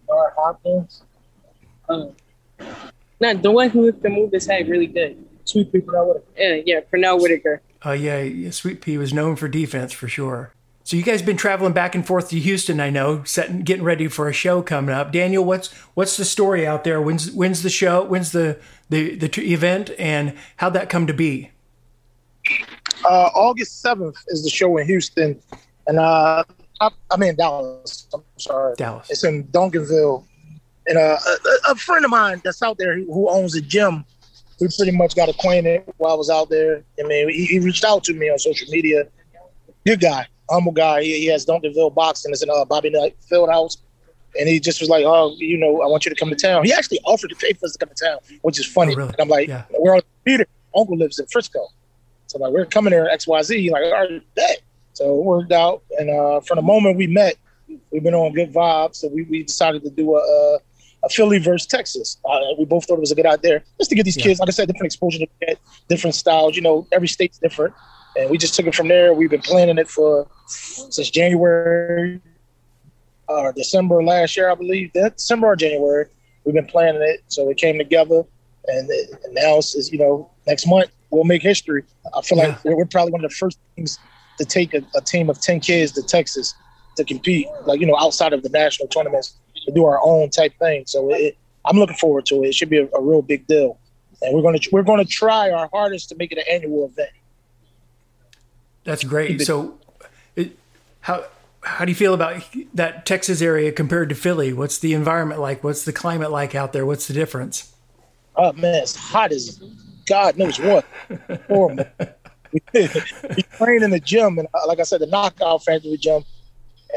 Bar 0.07 0.33
Hopkins? 0.35 1.03
Uh, 1.87 2.07
not 3.19 3.41
the 3.41 3.51
one 3.51 3.69
who 3.69 3.91
can 3.93 4.13
move 4.13 4.31
his 4.31 4.47
head 4.47 4.67
really 4.67 4.87
good. 4.87 5.25
Sweet 5.45 5.71
Pea 5.71 5.79
Pernell 5.79 6.07
Whitaker. 6.07 6.25
Yeah, 6.37 6.61
yeah, 6.65 6.79
Pernell 6.91 7.21
Whitaker. 7.21 7.61
Oh 7.83 7.91
yeah, 7.91 8.21
yeah, 8.21 8.51
Sweet 8.51 8.81
Pea 8.81 8.97
was 8.97 9.13
known 9.13 9.35
for 9.35 9.47
defense 9.47 9.93
for 9.93 10.07
sure. 10.07 10.53
So 10.89 10.97
you 10.97 11.03
guys 11.03 11.21
been 11.21 11.37
traveling 11.37 11.73
back 11.73 11.93
and 11.93 12.03
forth 12.03 12.31
to 12.31 12.39
Houston, 12.39 12.79
I 12.79 12.89
know, 12.89 13.23
setting, 13.23 13.61
getting 13.61 13.83
ready 13.83 14.07
for 14.07 14.27
a 14.27 14.33
show 14.33 14.63
coming 14.63 14.95
up. 14.95 15.11
Daniel, 15.11 15.45
what's 15.45 15.71
what's 15.93 16.17
the 16.17 16.25
story 16.25 16.65
out 16.65 16.83
there? 16.83 16.99
When's 16.99 17.31
when's 17.31 17.61
the 17.61 17.69
show? 17.69 18.03
When's 18.03 18.31
the 18.31 18.59
the 18.89 19.13
the 19.13 19.53
event, 19.53 19.91
and 19.99 20.33
how'd 20.55 20.73
that 20.73 20.89
come 20.89 21.05
to 21.05 21.13
be? 21.13 21.51
Uh, 23.05 23.29
August 23.35 23.85
7th 23.85 24.15
is 24.29 24.43
the 24.43 24.49
show 24.49 24.77
in 24.77 24.87
Houston. 24.87 25.39
And 25.85 25.99
uh, 25.99 26.43
I, 26.81 26.89
I 27.11 27.17
mean, 27.17 27.35
Dallas. 27.35 28.07
I'm 28.11 28.23
sorry. 28.37 28.73
Dallas. 28.75 29.11
It's 29.11 29.23
in 29.23 29.43
Duncanville. 29.43 30.25
And 30.87 30.97
uh, 30.97 31.19
a, 31.67 31.71
a, 31.71 31.75
friend 31.75 32.03
of 32.03 32.09
mine 32.09 32.41
that's 32.43 32.63
out 32.63 32.79
there 32.79 32.97
who 32.97 33.29
owns 33.29 33.53
a 33.53 33.61
gym, 33.61 34.05
we 34.59 34.67
pretty 34.75 34.97
much 34.97 35.15
got 35.15 35.29
acquainted 35.29 35.83
while 35.97 36.13
I 36.13 36.15
was 36.15 36.31
out 36.31 36.49
there. 36.49 36.81
I 36.99 37.03
mean, 37.03 37.29
he, 37.29 37.45
he 37.45 37.59
reached 37.59 37.85
out 37.85 38.03
to 38.05 38.13
me 38.15 38.31
on 38.31 38.39
social 38.39 38.67
media. 38.71 39.07
Good 39.85 40.01
guy, 40.01 40.25
humble 40.49 40.71
guy. 40.71 41.03
He, 41.03 41.19
he 41.19 41.25
has 41.27 41.45
Duncanville 41.45 41.93
boxing. 41.93 42.31
It's 42.31 42.43
in 42.43 42.49
uh, 42.49 42.65
Bobby 42.65 42.89
Knight 42.89 43.15
Fieldhouse. 43.31 43.77
and 44.39 44.47
he 44.47 44.59
just 44.59 44.79
was 44.79 44.89
like, 44.89 45.05
"Oh, 45.05 45.33
you 45.37 45.57
know, 45.57 45.81
I 45.81 45.87
want 45.87 46.05
you 46.05 46.13
to 46.13 46.19
come 46.19 46.29
to 46.29 46.35
town." 46.35 46.63
He 46.65 46.73
actually 46.73 46.99
offered 47.05 47.29
to 47.29 47.35
pay 47.35 47.53
for 47.53 47.65
us 47.65 47.73
to 47.73 47.79
come 47.85 47.89
to 47.95 48.05
town, 48.05 48.17
which 48.41 48.59
is 48.59 48.65
funny. 48.65 48.93
Oh, 48.93 48.97
really? 48.97 49.09
And 49.09 49.21
I'm 49.21 49.27
like, 49.29 49.47
Yeah. 49.47 49.63
"We're 49.77 49.95
on 49.95 50.01
Peter. 50.25 50.45
Uncle 50.75 50.97
lives 50.97 51.17
in 51.17 51.25
Frisco, 51.27 51.67
so 52.27 52.37
like 52.37 52.53
we're 52.53 52.65
coming 52.65 52.91
there 52.91 53.09
X 53.09 53.25
Y 53.27 53.41
Z." 53.41 53.69
Like, 53.71 53.83
all 53.85 53.91
right, 53.91 54.21
bet. 54.35 54.61
So 54.93 55.17
it 55.17 55.23
worked 55.23 55.51
out, 55.51 55.81
and 55.97 56.09
uh, 56.09 56.41
from 56.41 56.57
the 56.57 56.61
moment 56.61 56.97
we 56.97 57.07
met, 57.07 57.35
we've 57.91 58.03
been 58.03 58.13
on 58.13 58.33
good 58.33 58.53
vibes. 58.53 58.97
So 58.97 59.07
we, 59.07 59.23
we 59.23 59.43
decided 59.43 59.81
to 59.83 59.89
do 59.89 60.13
a, 60.15 60.19
a, 60.19 60.59
a 61.05 61.09
Philly 61.09 61.39
versus 61.39 61.65
Texas. 61.65 62.17
Uh, 62.29 62.39
we 62.57 62.65
both 62.65 62.85
thought 62.85 62.95
it 62.95 62.99
was 62.99 63.11
a 63.11 63.15
good 63.15 63.25
idea, 63.25 63.63
just 63.79 63.89
to 63.91 63.95
get 63.95 64.03
these 64.03 64.17
Yeah. 64.17 64.23
kids, 64.25 64.39
like 64.41 64.49
I 64.49 64.51
said, 64.51 64.67
different 64.67 64.87
exposure 64.87 65.19
to 65.19 65.27
get, 65.41 65.57
different 65.87 66.15
styles. 66.15 66.55
You 66.55 66.61
know, 66.63 66.85
every 66.91 67.07
state's 67.07 67.37
different, 67.39 67.73
and 68.15 68.29
we 68.29 68.37
just 68.37 68.55
took 68.55 68.65
it 68.67 68.75
from 68.75 68.87
there. 68.87 69.13
We've 69.13 69.29
been 69.29 69.41
planning 69.41 69.77
it 69.77 69.89
for 69.89 70.27
since 70.47 71.09
January 71.09 72.19
or 73.27 73.53
December 73.53 74.03
last 74.03 74.35
year, 74.35 74.49
I 74.49 74.55
believe. 74.55 74.91
That 74.93 75.17
December 75.17 75.47
or 75.47 75.55
January, 75.55 76.05
we've 76.43 76.55
been 76.55 76.65
planning 76.65 77.01
it. 77.01 77.21
So 77.27 77.49
it 77.49 77.57
came 77.57 77.77
together, 77.77 78.23
and, 78.67 78.89
it, 78.89 79.09
and 79.23 79.33
now 79.35 79.57
it's, 79.57 79.91
you 79.91 79.99
know 79.99 80.29
next 80.47 80.65
month 80.67 80.89
we'll 81.11 81.23
make 81.23 81.41
history. 81.41 81.83
I 82.15 82.21
feel 82.21 82.37
Yeah. 82.37 82.47
like 82.49 82.63
we're, 82.63 82.75
we're 82.77 82.85
probably 82.85 83.11
one 83.11 83.23
of 83.23 83.29
the 83.29 83.35
first 83.35 83.59
teams 83.75 83.99
to 84.37 84.45
take 84.45 84.73
a, 84.73 84.81
a 84.95 85.01
team 85.01 85.29
of 85.29 85.39
ten 85.41 85.59
kids 85.59 85.91
to 85.93 86.03
Texas 86.03 86.53
to 86.95 87.03
compete, 87.03 87.47
like 87.65 87.79
you 87.79 87.85
know 87.85 87.97
outside 87.97 88.33
of 88.33 88.43
the 88.43 88.49
national 88.49 88.87
tournaments 88.87 89.35
to 89.65 89.71
do 89.71 89.85
our 89.85 89.99
own 90.03 90.29
type 90.29 90.53
thing. 90.59 90.83
So 90.87 91.13
it, 91.13 91.37
I'm 91.65 91.77
looking 91.77 91.97
forward 91.97 92.25
to 92.27 92.43
it. 92.43 92.47
It 92.49 92.55
should 92.55 92.69
be 92.69 92.77
a, 92.77 92.87
a 92.95 93.01
real 93.01 93.21
big 93.21 93.45
deal, 93.47 93.79
and 94.21 94.35
we're 94.35 94.41
gonna 94.41 94.59
we're 94.71 94.83
gonna 94.83 95.05
try 95.05 95.51
our 95.51 95.69
hardest 95.71 96.09
to 96.09 96.15
make 96.15 96.31
it 96.31 96.37
an 96.39 96.45
annual 96.49 96.85
event. 96.85 97.09
That's 98.89 99.03
great. 99.03 99.39
So, 99.43 99.77
it, 100.35 100.57
how 101.01 101.23
how 101.61 101.85
do 101.85 101.91
you 101.91 101.95
feel 101.95 102.15
about 102.15 102.41
that 102.73 103.05
Texas 103.05 103.39
area 103.39 103.71
compared 103.71 104.09
to 104.09 104.15
Philly? 104.15 104.51
What's 104.51 104.79
the 104.79 104.95
environment 104.95 105.39
like? 105.39 105.63
What's 105.63 105.85
the 105.85 105.93
climate 105.93 106.31
like 106.31 106.55
out 106.55 106.73
there? 106.73 106.87
What's 106.87 107.07
the 107.07 107.13
difference? 107.13 107.71
Oh 108.35 108.51
man, 108.53 108.73
it's 108.81 108.95
hot 108.95 109.31
as 109.31 109.61
God 110.07 110.37
knows 110.37 110.59
what. 110.59 110.85
Horrible. 111.47 111.85
we, 112.73 112.87
trained 113.57 113.83
in 113.83 113.91
the 113.91 114.01
gym, 114.03 114.39
and 114.39 114.47
uh, 114.55 114.65
like 114.65 114.79
I 114.79 114.83
said, 114.83 115.01
the 115.01 115.07
knockout 115.07 115.63
factory 115.63 115.95
gym. 115.97 116.23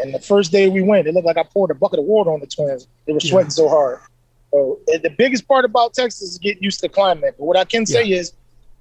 And 0.00 0.14
the 0.14 0.20
first 0.20 0.50
day 0.50 0.70
we 0.70 0.80
went, 0.80 1.06
it 1.06 1.12
looked 1.12 1.26
like 1.26 1.36
I 1.36 1.42
poured 1.42 1.72
a 1.72 1.74
bucket 1.74 1.98
of 1.98 2.06
water 2.06 2.30
on 2.30 2.40
the 2.40 2.46
twins. 2.46 2.86
They 3.04 3.12
were 3.12 3.20
sweating 3.20 3.50
so 3.50 3.68
hard. 3.68 4.00
So 4.50 4.80
the 4.86 5.14
biggest 5.18 5.46
part 5.46 5.66
about 5.66 5.92
Texas 5.92 6.22
is 6.22 6.38
getting 6.38 6.62
used 6.62 6.80
to 6.80 6.88
the 6.88 6.94
climate. 6.94 7.34
But 7.38 7.44
what 7.44 7.58
I 7.58 7.66
can 7.66 7.84
say 7.84 8.08
is, 8.08 8.32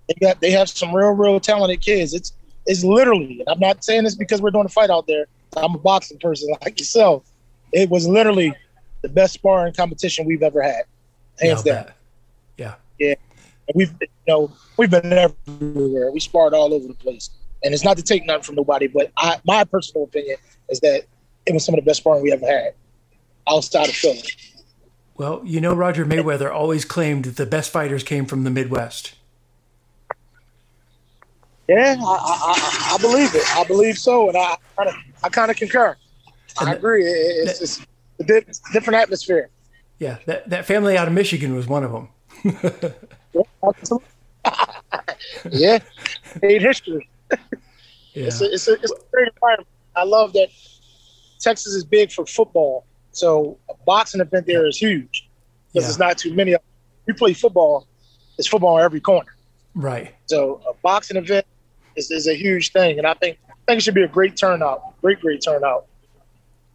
they 0.08 0.14
got 0.22 0.40
they 0.40 0.52
have 0.52 0.70
some 0.70 0.96
real, 0.96 1.10
real 1.10 1.42
talented 1.42 1.82
kids. 1.82 2.14
It's 2.14 2.32
it's 2.72 2.86
literally, 2.86 3.40
and 3.40 3.50
I'm 3.50 3.60
not 3.60 3.84
saying 3.84 4.06
this 4.06 4.16
because 4.16 4.42
we're 4.42 4.52
doing 4.52 4.66
a 4.66 4.70
fight 4.70 4.90
out 4.90 5.06
there. 5.06 5.26
I'm 5.58 5.76
a 5.76 5.78
boxing 5.78 6.18
person 6.20 6.50
like 6.62 6.80
yourself. 6.80 7.30
It 7.74 7.90
was 7.90 8.08
literally 8.08 8.54
the 9.02 9.10
best 9.10 9.34
sparring 9.34 9.74
competition 9.74 10.26
we've 10.26 10.42
ever 10.42 10.62
had, 10.62 10.84
hands 11.40 11.64
Yeah, 11.66 11.74
down. 11.74 11.86
I'll. 11.86 12.76
Yeah. 12.98 13.16
And 13.68 13.76
we've 13.76 14.00
been, 14.00 14.08
you 14.26 14.34
know 14.34 14.52
we've 14.78 14.90
been 14.90 15.12
everywhere. 15.12 16.12
We 16.12 16.22
sparred 16.22 16.54
all 16.54 16.74
over 16.74 16.88
the 16.88 16.94
place, 16.94 17.30
and 17.64 17.74
it's 17.74 17.84
not 17.84 17.98
to 17.98 18.04
take 18.04 18.26
nothing 18.26 18.44
from 18.44 18.56
nobody, 18.56 18.88
but 18.88 19.12
I, 19.18 19.42
my 19.46 19.66
personal 19.66 20.06
opinion 20.06 20.38
is 20.70 20.80
that 20.80 21.04
it 21.46 21.54
was 21.54 21.66
some 21.66 21.76
of 21.76 21.84
the 21.84 21.86
best 21.86 22.00
sparring 22.00 22.24
we 22.24 22.32
ever 22.32 22.46
had 22.46 22.74
outside 23.50 23.90
of 23.90 23.96
Philly. 23.96 24.24
Well, 25.16 25.42
you 25.44 25.60
know, 25.60 25.74
Roger 25.74 26.06
Mayweather 26.06 26.54
always 26.54 26.86
claimed 26.86 27.26
that 27.26 27.36
the 27.36 27.46
best 27.46 27.70
fighters 27.70 28.04
came 28.04 28.26
from 28.26 28.44
the 28.44 28.50
Midwest. 28.50 29.14
Yeah, 31.68 31.96
I, 32.00 32.04
I, 32.04 32.92
I, 32.92 32.96
I 32.96 32.98
believe 33.02 33.34
it. 33.36 33.44
I 33.58 33.64
believe 33.66 33.98
so, 33.98 34.28
and 34.28 34.38
I 34.38 34.58
kind 34.76 34.90
of 34.90 34.96
I 35.24 35.30
kind 35.30 35.52
of 35.52 35.58
concur. 35.58 35.96
And 36.60 36.70
I 36.70 36.74
agree. 36.74 37.06
It- 37.06 37.48
It's, 37.50 37.62
it's 37.62 37.86
a 38.20 38.24
di- 38.24 38.52
different 38.74 38.98
atmosphere. 38.98 39.50
Yeah, 40.00 40.18
that, 40.26 40.50
that 40.50 40.66
family 40.66 40.98
out 40.98 41.08
of 41.08 41.14
Michigan 41.14 41.56
was 41.56 41.68
one 41.68 41.84
of 41.84 41.92
them. 41.92 42.10
yeah, 45.52 45.80
made 46.42 46.62
history. 46.62 47.10
Yeah. 48.14 48.26
It's 48.26 48.42
a, 48.42 48.52
it's, 48.54 48.68
a, 48.68 48.74
it's 48.74 48.92
a 48.92 48.96
great 49.14 49.30
environment. 49.34 49.70
I 49.96 50.04
love 50.04 50.34
that 50.34 50.50
Texas 51.40 51.72
is 51.74 51.86
big 51.86 52.12
for 52.12 52.26
football, 52.26 52.86
so 53.14 53.58
a 53.70 53.74
boxing 53.86 54.20
event 54.20 54.48
there 54.48 54.68
is 54.68 54.76
huge 54.78 55.30
because 55.72 55.74
Yeah. 55.74 55.82
there's 55.84 55.98
not 55.98 56.18
too 56.18 56.34
many. 56.34 56.52
of 56.52 56.60
We 57.08 57.14
play 57.14 57.32
football. 57.34 57.88
It's 58.38 58.50
football 58.50 58.76
on 58.76 58.82
every 58.82 59.00
corner. 59.00 59.34
Right. 59.76 60.14
So 60.26 60.62
a 60.70 60.74
boxing 60.84 61.16
event 61.16 61.46
is, 62.06 62.12
is 62.12 62.28
a 62.28 62.36
huge 62.36 62.72
thing, 62.72 62.98
and 62.98 63.08
I 63.08 63.14
think 63.14 63.38
I 63.50 63.54
think 63.68 63.80
it 63.80 63.84
should 63.84 63.96
be 63.96 64.04
a 64.04 64.08
great 64.08 64.36
turnout. 64.36 65.00
Great, 65.02 65.22
great 65.22 65.42
turnout. 65.44 65.86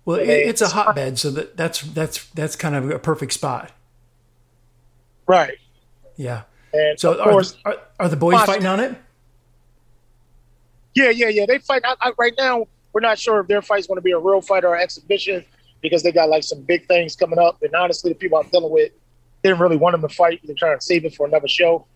Well, 0.04 0.18
it, 0.18 0.28
it's 0.28 0.62
a 0.62 0.68
hotbed, 0.68 1.18
so 1.18 1.30
that, 1.32 1.56
that's 1.56 1.80
that's 1.80 2.26
that's 2.30 2.56
kind 2.56 2.74
of 2.76 2.90
a 2.90 2.98
perfect 2.98 3.32
spot. 3.32 3.72
Right. 5.26 5.58
Yeah. 6.16 6.42
And 6.72 6.98
So 6.98 7.12
of 7.14 7.20
are, 7.20 7.30
course, 7.30 7.52
the, 7.52 7.70
are, 7.70 7.76
are 8.00 8.08
the 8.08 8.16
boys 8.16 8.40
fighting 8.42 8.66
on 8.66 8.80
it? 8.80 8.96
yeah, 10.94 11.10
yeah, 11.10 11.28
yeah. 11.28 11.46
They 11.46 11.58
fight. 11.58 11.82
I, 11.84 11.94
I, 12.00 12.12
right 12.18 12.34
now, 12.38 12.66
we're 12.92 13.00
not 13.00 13.18
sure 13.18 13.40
if 13.40 13.48
their 13.48 13.62
fight's 13.62 13.86
going 13.86 13.96
to 13.96 14.02
be 14.02 14.12
a 14.12 14.18
real 14.18 14.40
fight 14.40 14.64
or 14.64 14.74
an 14.74 14.82
exhibition 14.82 15.44
because 15.82 16.02
they 16.02 16.12
got 16.12 16.28
like 16.28 16.42
some 16.44 16.62
big 16.62 16.86
things 16.86 17.16
coming 17.16 17.38
up. 17.38 17.62
And 17.62 17.74
honestly, 17.74 18.12
the 18.12 18.18
people 18.18 18.38
I'm 18.38 18.48
dealing 18.48 18.72
with 18.72 18.92
didn't 19.42 19.60
really 19.60 19.76
want 19.76 19.92
them 19.92 20.08
to 20.08 20.14
fight. 20.14 20.40
They're 20.44 20.56
trying 20.56 20.78
to 20.78 20.84
save 20.84 21.04
it 21.04 21.14
for 21.14 21.26
another 21.26 21.48
show. 21.48 21.86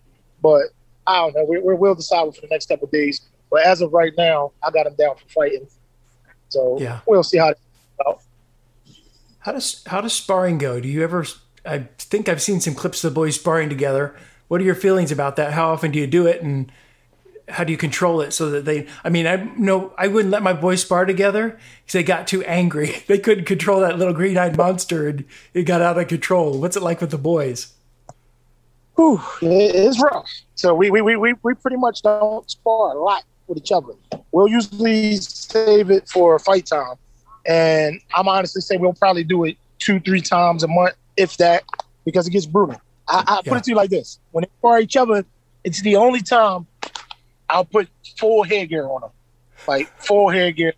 But 0.41 0.63
I 1.07 1.17
don't 1.17 1.35
know. 1.35 1.45
We, 1.45 1.59
we 1.59 1.75
will 1.75 1.95
decide 1.95 2.33
for 2.35 2.41
the 2.41 2.47
next 2.47 2.67
couple 2.67 2.85
of 2.85 2.91
days. 2.91 3.21
But 3.49 3.63
as 3.65 3.81
of 3.81 3.91
right 3.91 4.13
now, 4.17 4.51
I 4.65 4.71
got 4.71 4.87
him 4.87 4.95
down 4.95 5.15
for 5.15 5.27
fighting. 5.29 5.67
So 6.49 6.77
Yeah. 6.79 6.99
we'll 7.05 7.23
see 7.23 7.37
how. 7.37 7.49
It, 7.49 7.59
out. 8.07 8.21
How 9.39 9.51
does 9.51 9.83
how 9.87 10.01
does 10.01 10.13
sparring 10.13 10.57
go? 10.57 10.79
Do 10.79 10.87
you 10.87 11.03
ever? 11.03 11.25
I 11.65 11.87
think 11.97 12.29
I've 12.29 12.41
seen 12.41 12.59
some 12.61 12.75
clips 12.75 13.03
of 13.03 13.11
the 13.11 13.15
boys 13.15 13.35
sparring 13.35 13.69
together. 13.69 14.15
What 14.47 14.61
are 14.61 14.63
your 14.63 14.75
feelings 14.75 15.11
about 15.11 15.35
that? 15.37 15.53
How 15.53 15.71
often 15.71 15.91
do 15.91 15.99
you 15.99 16.07
do 16.07 16.27
it, 16.27 16.41
and 16.41 16.71
how 17.49 17.63
do 17.63 17.71
you 17.71 17.77
control 17.77 18.21
it 18.21 18.31
so 18.33 18.49
that 18.51 18.65
they? 18.65 18.87
I 19.03 19.09
mean, 19.09 19.25
I 19.27 19.51
no, 19.57 19.93
I 19.97 20.07
wouldn't 20.07 20.31
let 20.31 20.43
my 20.43 20.53
boys 20.53 20.81
spar 20.81 21.05
together 21.05 21.49
because 21.83 21.93
they 21.93 22.03
got 22.03 22.27
too 22.27 22.43
angry. 22.43 22.95
They 23.07 23.17
couldn't 23.17 23.45
control 23.45 23.79
that 23.81 23.97
little 23.97 24.13
green-eyed 24.13 24.55
monster, 24.57 25.07
and 25.07 25.25
it 25.53 25.63
got 25.63 25.81
out 25.81 25.97
of 25.97 26.07
control. 26.07 26.59
What's 26.59 26.77
it 26.77 26.83
like 26.83 27.01
with 27.01 27.11
the 27.11 27.17
boys? 27.17 27.73
Whew, 29.01 29.19
it's 29.41 29.99
rough. 29.99 30.29
So 30.53 30.75
we, 30.75 30.91
we, 30.91 31.01
we, 31.01 31.15
we, 31.15 31.33
we 31.41 31.53
pretty 31.55 31.77
much 31.77 32.03
don't 32.03 32.47
spar 32.49 32.95
a 32.95 32.99
lot 32.99 33.23
with 33.47 33.57
each 33.57 33.71
other. 33.71 33.93
We'll 34.31 34.47
usually 34.47 35.15
save 35.15 35.89
it 35.89 36.07
for 36.07 36.37
fight 36.37 36.67
time. 36.67 36.95
And 37.47 37.99
I'm 38.13 38.27
honestly 38.27 38.61
saying 38.61 38.79
we'll 38.79 38.93
probably 38.93 39.23
do 39.23 39.43
it 39.45 39.57
two, 39.79 39.99
three 39.99 40.21
times 40.21 40.61
a 40.61 40.67
month, 40.67 40.93
if 41.17 41.37
that, 41.37 41.63
because 42.05 42.27
it 42.27 42.31
gets 42.31 42.45
brutal. 42.45 42.79
I, 43.07 43.23
I 43.25 43.35
Yeah. 43.43 43.49
put 43.49 43.57
it 43.57 43.63
to 43.63 43.71
you 43.71 43.75
like 43.75 43.89
this. 43.89 44.19
When 44.31 44.43
they 44.43 44.49
spar 44.59 44.79
each 44.79 44.95
other, 44.95 45.25
it's 45.63 45.81
the 45.81 45.95
only 45.95 46.21
time 46.21 46.67
I'll 47.49 47.65
put 47.65 47.89
full 48.19 48.43
headgear 48.43 48.85
on 48.87 49.01
them. 49.01 49.09
Like 49.67 49.87
full 49.99 50.29
headgear, 50.29 50.73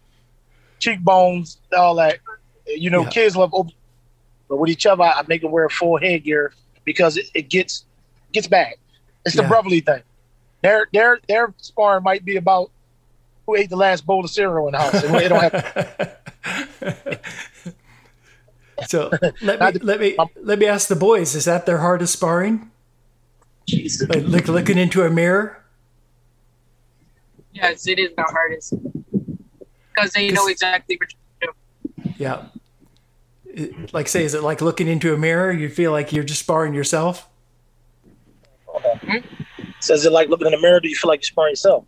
cheekbones, 0.79 1.59
all 1.75 1.95
that. 1.95 2.19
You 2.67 2.89
know, 2.89 3.03
Yeah. 3.03 3.09
kids 3.09 3.35
love 3.35 3.53
open. 3.53 3.73
But 4.47 4.57
with 4.57 4.69
each 4.69 4.85
other, 4.85 5.03
I 5.03 5.23
make 5.27 5.41
them 5.41 5.51
wear 5.51 5.67
full 5.67 5.97
headgear 5.99 6.53
because 6.85 7.17
it, 7.17 7.25
it 7.33 7.49
gets 7.49 7.85
gets 8.33 8.47
bad. 8.47 8.73
It's 9.25 9.35
the 9.35 9.43
Yeah. 9.43 9.47
brotherly 9.47 9.79
thing. 9.79 10.01
Their 10.61 10.87
their 10.93 11.19
their 11.27 11.53
sparring 11.57 12.03
might 12.03 12.25
be 12.25 12.37
about 12.37 12.71
who 13.45 13.55
ate 13.55 13.69
the 13.69 13.75
last 13.75 14.05
bowl 14.05 14.23
of 14.23 14.29
cereal 14.31 14.67
in 14.67 14.73
the 14.73 14.79
house. 14.79 15.01
They 15.01 15.27
don't 15.27 15.41
have 15.41 17.19
so 18.87 19.11
let 19.41 19.59
me 19.59 19.79
let 19.81 19.99
me 19.99 20.17
let 20.41 20.59
me 20.59 20.65
ask 20.65 20.87
the 20.87 20.95
boys: 20.95 21.35
Is 21.35 21.45
that 21.45 21.65
their 21.65 21.79
hardest 21.79 22.13
sparring? 22.13 22.71
Jesus. 23.67 24.09
Like 24.09 24.23
look, 24.23 24.47
looking 24.47 24.77
into 24.77 25.03
a 25.03 25.09
mirror? 25.09 25.63
Yes, 27.53 27.87
it 27.87 27.99
is 27.99 28.11
the 28.15 28.23
hardest 28.23 28.73
because 29.93 30.11
they 30.11 30.31
know 30.31 30.47
exactly 30.47 30.97
what 30.99 31.09
you 31.13 31.47
do. 32.03 32.11
Yeah. 32.17 32.45
Like 33.93 34.07
say, 34.07 34.23
is 34.23 34.33
it 34.33 34.41
like 34.41 34.61
looking 34.61 34.87
into 34.87 35.13
a 35.13 35.17
mirror? 35.17 35.51
You 35.51 35.69
feel 35.69 35.91
like 35.91 36.11
you're 36.11 36.23
just 36.23 36.41
sparring 36.41 36.73
yourself? 36.73 37.27
Says 39.83 40.05
it 40.05 40.13
like 40.13 40.29
looking 40.29 40.47
in 40.47 40.51
the 40.51 40.61
mirror. 40.61 40.79
Do 40.79 40.87
you 40.87 40.95
feel 40.95 41.09
like 41.09 41.19
you're 41.19 41.25
sparring 41.25 41.51
yourself? 41.51 41.85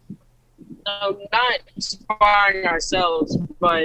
No, 0.85 1.17
not 1.31 1.59
sparring 1.79 2.65
ourselves, 2.65 3.37
but 3.59 3.83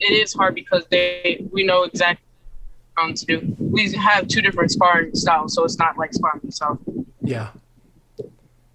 it 0.00 0.10
is 0.10 0.32
hard 0.32 0.54
because 0.54 0.86
they 0.86 1.46
we 1.52 1.62
know 1.62 1.82
exactly 1.82 2.24
um 2.96 3.12
to 3.12 3.26
do. 3.26 3.56
We 3.58 3.92
have 3.92 4.26
two 4.26 4.40
different 4.40 4.70
sparring 4.70 5.14
styles, 5.14 5.54
so 5.54 5.64
it's 5.64 5.78
not 5.78 5.98
like 5.98 6.14
sparring 6.14 6.40
yourself. 6.44 6.78
Yeah. 7.20 7.48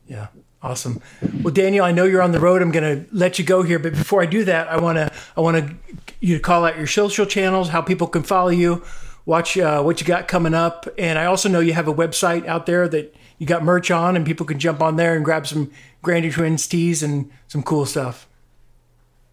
Yeah. 0.08 0.28
Awesome. 0.62 1.02
Well, 1.42 1.54
Daniel, 1.54 1.84
I 1.84 1.92
know 1.92 2.06
you're 2.06 2.22
on 2.22 2.32
the 2.32 2.40
road. 2.40 2.62
I'm 2.62 2.70
going 2.72 3.06
to 3.06 3.12
let 3.12 3.40
you 3.40 3.46
go 3.46 3.64
here, 3.64 3.80
but 3.80 3.94
before 3.94 4.22
I 4.22 4.28
do 4.28 4.44
that, 4.44 4.68
I 4.68 4.80
want 4.80 4.98
to 4.98 5.12
I 5.36 5.42
want 5.42 5.58
to 5.58 5.76
you 6.20 6.36
to 6.36 6.40
call 6.40 6.66
out 6.66 6.78
your 6.78 6.86
social 6.86 7.26
channels, 7.26 7.70
how 7.70 7.82
people 7.82 8.06
can 8.06 8.22
follow 8.22 8.50
you, 8.50 8.84
watch 9.26 9.58
uh, 9.58 9.82
what 9.82 10.00
you 10.00 10.06
got 10.06 10.28
coming 10.28 10.54
up, 10.54 10.88
and 11.00 11.18
I 11.18 11.26
also 11.26 11.50
know 11.50 11.62
you 11.62 11.74
have 11.74 11.88
a 11.88 11.94
website 11.94 12.46
out 12.46 12.68
there 12.68 12.88
that 12.90 13.16
you 13.42 13.48
got 13.48 13.64
merch 13.64 13.90
on, 13.90 14.16
and 14.16 14.24
people 14.24 14.46
can 14.46 14.60
jump 14.60 14.84
on 14.84 14.98
there 14.98 15.16
and 15.16 15.26
grab 15.26 15.48
some 15.48 15.72
Grandy 16.04 16.30
Twins 16.30 16.68
tees 16.68 17.02
and 17.02 17.32
some 17.48 17.64
cool 17.64 17.88
stuff. 17.88 18.28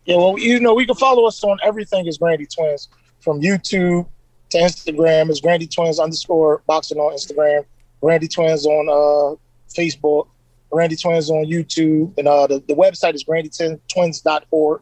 Yeah, 0.06 0.16
well, 0.16 0.38
you 0.38 0.58
know, 0.60 0.72
we 0.72 0.86
can 0.86 0.94
follow 0.94 1.26
us 1.26 1.44
on 1.44 1.58
everything 1.62 2.08
as 2.08 2.16
Grandy 2.16 2.46
Twins, 2.46 2.88
from 3.20 3.42
YouTube, 3.42 4.06
to 4.48 4.56
Instagram. 4.56 5.28
It's 5.28 5.42
Grandy 5.42 5.66
Twins 5.66 6.00
underscore 6.00 6.62
boxing 6.66 6.96
on 6.96 7.12
Instagram. 7.12 7.66
Grandy 8.00 8.28
Twins 8.28 8.64
on 8.64 8.88
uh, 8.88 9.36
Facebook. 9.70 10.28
Grandy 10.70 10.96
Twins 10.96 11.28
on 11.28 11.44
YouTube. 11.44 12.16
And 12.16 12.26
uh, 12.26 12.46
the, 12.46 12.64
the 12.66 12.74
website 12.74 13.14
is 13.14 13.24
grandytwins.org. 13.24 14.80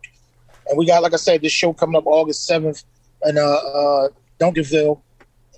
And 0.69 0.79
we 0.79 0.87
got, 0.87 1.03
like 1.03 1.15
I 1.15 1.17
said, 1.17 1.43
this 1.43 1.51
show 1.51 1.73
coming 1.73 1.97
up 1.97 2.07
August 2.07 2.49
7th 2.49 2.85
in 3.25 3.39
uh, 3.39 3.41
uh, 3.41 4.09
Duncanville, 4.39 5.01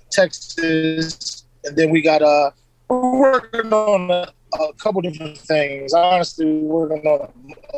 Texas. 0.09 1.43
And 1.65 1.77
then 1.77 1.91
we 1.91 2.01
got, 2.01 2.23
uh, 2.23 2.49
we're 2.89 3.19
working 3.19 3.71
on 3.71 4.11
a, 4.11 4.33
couple 4.79 5.01
different 5.01 5.37
things. 5.37 5.93
Honestly, 5.93 6.45
we're 6.45 6.87
working 6.87 7.07
on 7.07 7.31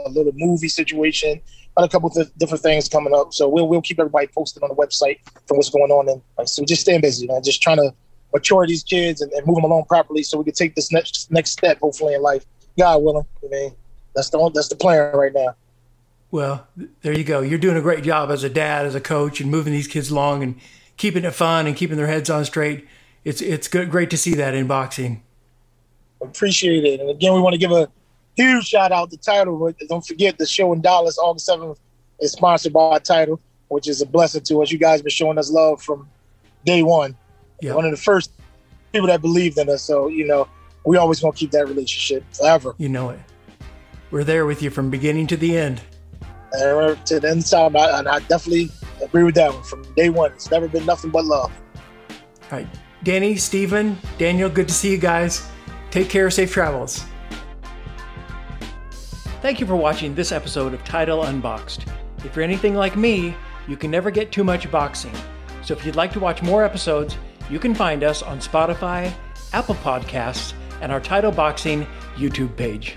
a, 0.06 0.10
little 0.10 0.32
movie 0.36 0.70
situation, 0.70 1.42
got 1.78 1.84
a 1.84 1.90
couple 1.90 2.10
th- 2.10 2.30
different 2.38 2.64
things 2.64 2.88
coming 2.88 3.14
up. 3.14 3.34
So 3.34 3.50
we'll, 3.50 3.68
we'll 3.68 3.82
keep 3.82 4.00
everybody 4.00 4.28
posted 4.28 4.64
on 4.64 4.70
the 4.70 4.76
website 4.76 5.20
for 5.48 5.58
what's 5.58 5.70
going 5.70 5.92
on. 5.92 6.08
And 6.08 6.22
like, 6.38 6.48
so 6.48 6.64
just 6.64 6.82
staying 6.82 7.02
busy, 7.02 7.28
man. 7.28 7.44
Just 7.44 7.62
trying 7.62 7.78
to 7.78 7.94
mature 8.34 8.66
these 8.66 8.84
kids 8.84 9.22
and, 9.22 9.32
and 9.34 9.46
move 9.46 9.56
them 9.56 9.66
along 9.66 9.86
properly 9.86 10.24
so 10.24 10.38
we 10.38 10.46
can 10.46 10.54
take 10.54 10.76
this 10.76 10.92
next 10.92 11.30
next 11.32 11.52
step, 11.52 11.80
hopefully, 11.80 12.14
in 12.14 12.22
life. 12.22 12.46
God 12.78 13.04
willing. 13.04 13.26
I 13.44 13.48
mean, 13.48 13.76
that's 14.16 14.30
the, 14.30 14.52
that's 14.54 14.70
the 14.70 14.76
plan 14.76 15.14
right 15.14 15.34
now. 15.34 15.56
Well, 16.32 16.68
there 17.02 17.18
you 17.18 17.26
go. 17.26 17.42
You're 17.42 17.60
doing 17.60 17.76
a 17.76 17.82
great 17.82 18.06
job 18.06 18.32
as 18.32 18.46
a 18.46 18.50
dad, 18.50 18.86
as 18.86 18.96
a 18.96 19.02
coach, 19.02 19.42
and 19.42 19.52
moving 19.52 19.74
these 19.74 19.88
kids 19.88 20.10
along 20.10 20.44
and 20.44 20.56
keeping 20.96 21.26
it 21.26 21.34
fun 21.34 21.68
and 21.68 21.76
keeping 21.76 21.98
their 21.98 22.08
heads 22.08 22.30
on 22.30 22.46
straight. 22.46 22.88
It's 23.24 23.42
it's 23.42 23.68
good, 23.68 23.92
great 23.92 24.10
to 24.12 24.18
see 24.18 24.36
that 24.36 24.54
in 24.54 24.68
boxing. 24.68 25.24
Appreciate 26.22 26.84
it. 26.84 27.00
And 27.00 27.10
again, 27.10 27.34
we 27.34 27.42
want 27.42 27.54
to 27.54 27.60
give 27.60 27.72
a 27.72 27.88
huge 28.36 28.68
shout 28.68 28.92
out 28.92 29.12
to 29.12 29.18
Title. 29.18 29.58
But 29.58 29.76
don't 29.88 30.06
forget 30.06 30.38
the 30.38 30.46
show 30.46 30.74
in 30.74 30.82
Dallas, 30.82 31.18
August 31.18 31.48
7th, 31.48 31.78
is 32.20 32.32
sponsored 32.32 32.74
by 32.74 33.00
Title, 33.00 33.40
which 33.70 33.88
is 33.88 34.02
a 34.02 34.06
blessing 34.06 34.42
to 34.44 34.62
us. 34.62 34.72
You 34.72 34.78
guys 34.78 35.02
been 35.02 35.12
showing 35.12 35.38
us 35.38 35.52
love 35.52 35.82
from 35.82 36.10
day 36.66 36.84
one. 36.84 37.16
Yeah. 37.62 37.76
One 37.76 37.86
of 37.86 37.92
the 37.92 37.98
first 37.98 38.32
people 38.92 39.08
that 39.08 39.22
believed 39.22 39.58
in 39.58 39.70
us. 39.70 39.84
So, 39.84 40.08
you 40.08 40.26
know, 40.26 40.48
we 40.86 40.98
always 40.98 41.20
going 41.20 41.34
to 41.34 41.38
keep 41.38 41.52
that 41.52 41.68
relationship 41.68 42.24
forever. 42.34 42.76
You 42.78 42.90
know 42.90 43.10
it. 43.10 43.20
We're 44.10 44.24
there 44.24 44.46
with 44.46 44.62
you 44.62 44.70
from 44.70 44.90
beginning 44.90 45.28
to 45.28 45.38
the 45.38 45.58
end. 45.58 45.82
And 46.54 47.06
to 47.06 47.20
the 47.20 47.30
end 47.30 47.46
time, 47.46 47.78
I, 47.78 48.00
and 48.00 48.10
I 48.10 48.20
definitely 48.20 48.70
agree 49.02 49.24
with 49.24 49.36
that 49.36 49.54
one. 49.54 49.64
From 49.64 49.84
day 49.94 50.10
one, 50.10 50.34
it's 50.34 50.52
never 50.52 50.68
been 50.68 50.86
nothing 50.86 51.12
but 51.12 51.24
love. 51.24 51.52
All 52.10 52.58
right. 52.58 52.68
Danny, 53.04 53.36
Stephen, 53.36 53.98
Daniel, 54.18 54.50
good 54.50 54.68
to 54.68 54.74
see 54.74 54.92
you 54.92 54.98
guys. 54.98 55.50
Take 55.90 56.10
care, 56.10 56.30
safe 56.30 56.52
travels. 56.52 57.04
Thank 59.42 59.60
you 59.60 59.66
for 59.66 59.76
watching 59.76 60.14
this 60.14 60.32
episode 60.32 60.74
of 60.74 60.84
Title 60.84 61.24
Unboxed. 61.24 61.86
If 62.24 62.36
you're 62.36 62.46
anything 62.46 62.76
like 62.76 62.96
me, 62.96 63.36
you 63.68 63.76
can 63.76 63.90
never 63.90 64.12
get 64.12 64.32
too 64.32 64.44
much 64.44 64.70
boxing. 64.70 65.14
So 65.64 65.74
if 65.74 65.84
you'd 65.84 65.96
like 65.96 66.14
to 66.14 66.20
watch 66.20 66.44
more 66.44 66.64
episodes, 66.64 67.18
you 67.50 67.58
can 67.58 67.74
find 67.74 68.04
us 68.04 68.22
on 68.22 68.40
Spotify, 68.40 69.12
Apple 69.52 69.76
Podcasts, 69.76 70.54
and 70.82 70.92
our 70.92 71.00
Title 71.00 71.32
Boxing 71.32 71.88
YouTube 72.16 72.56
page. 72.56 72.96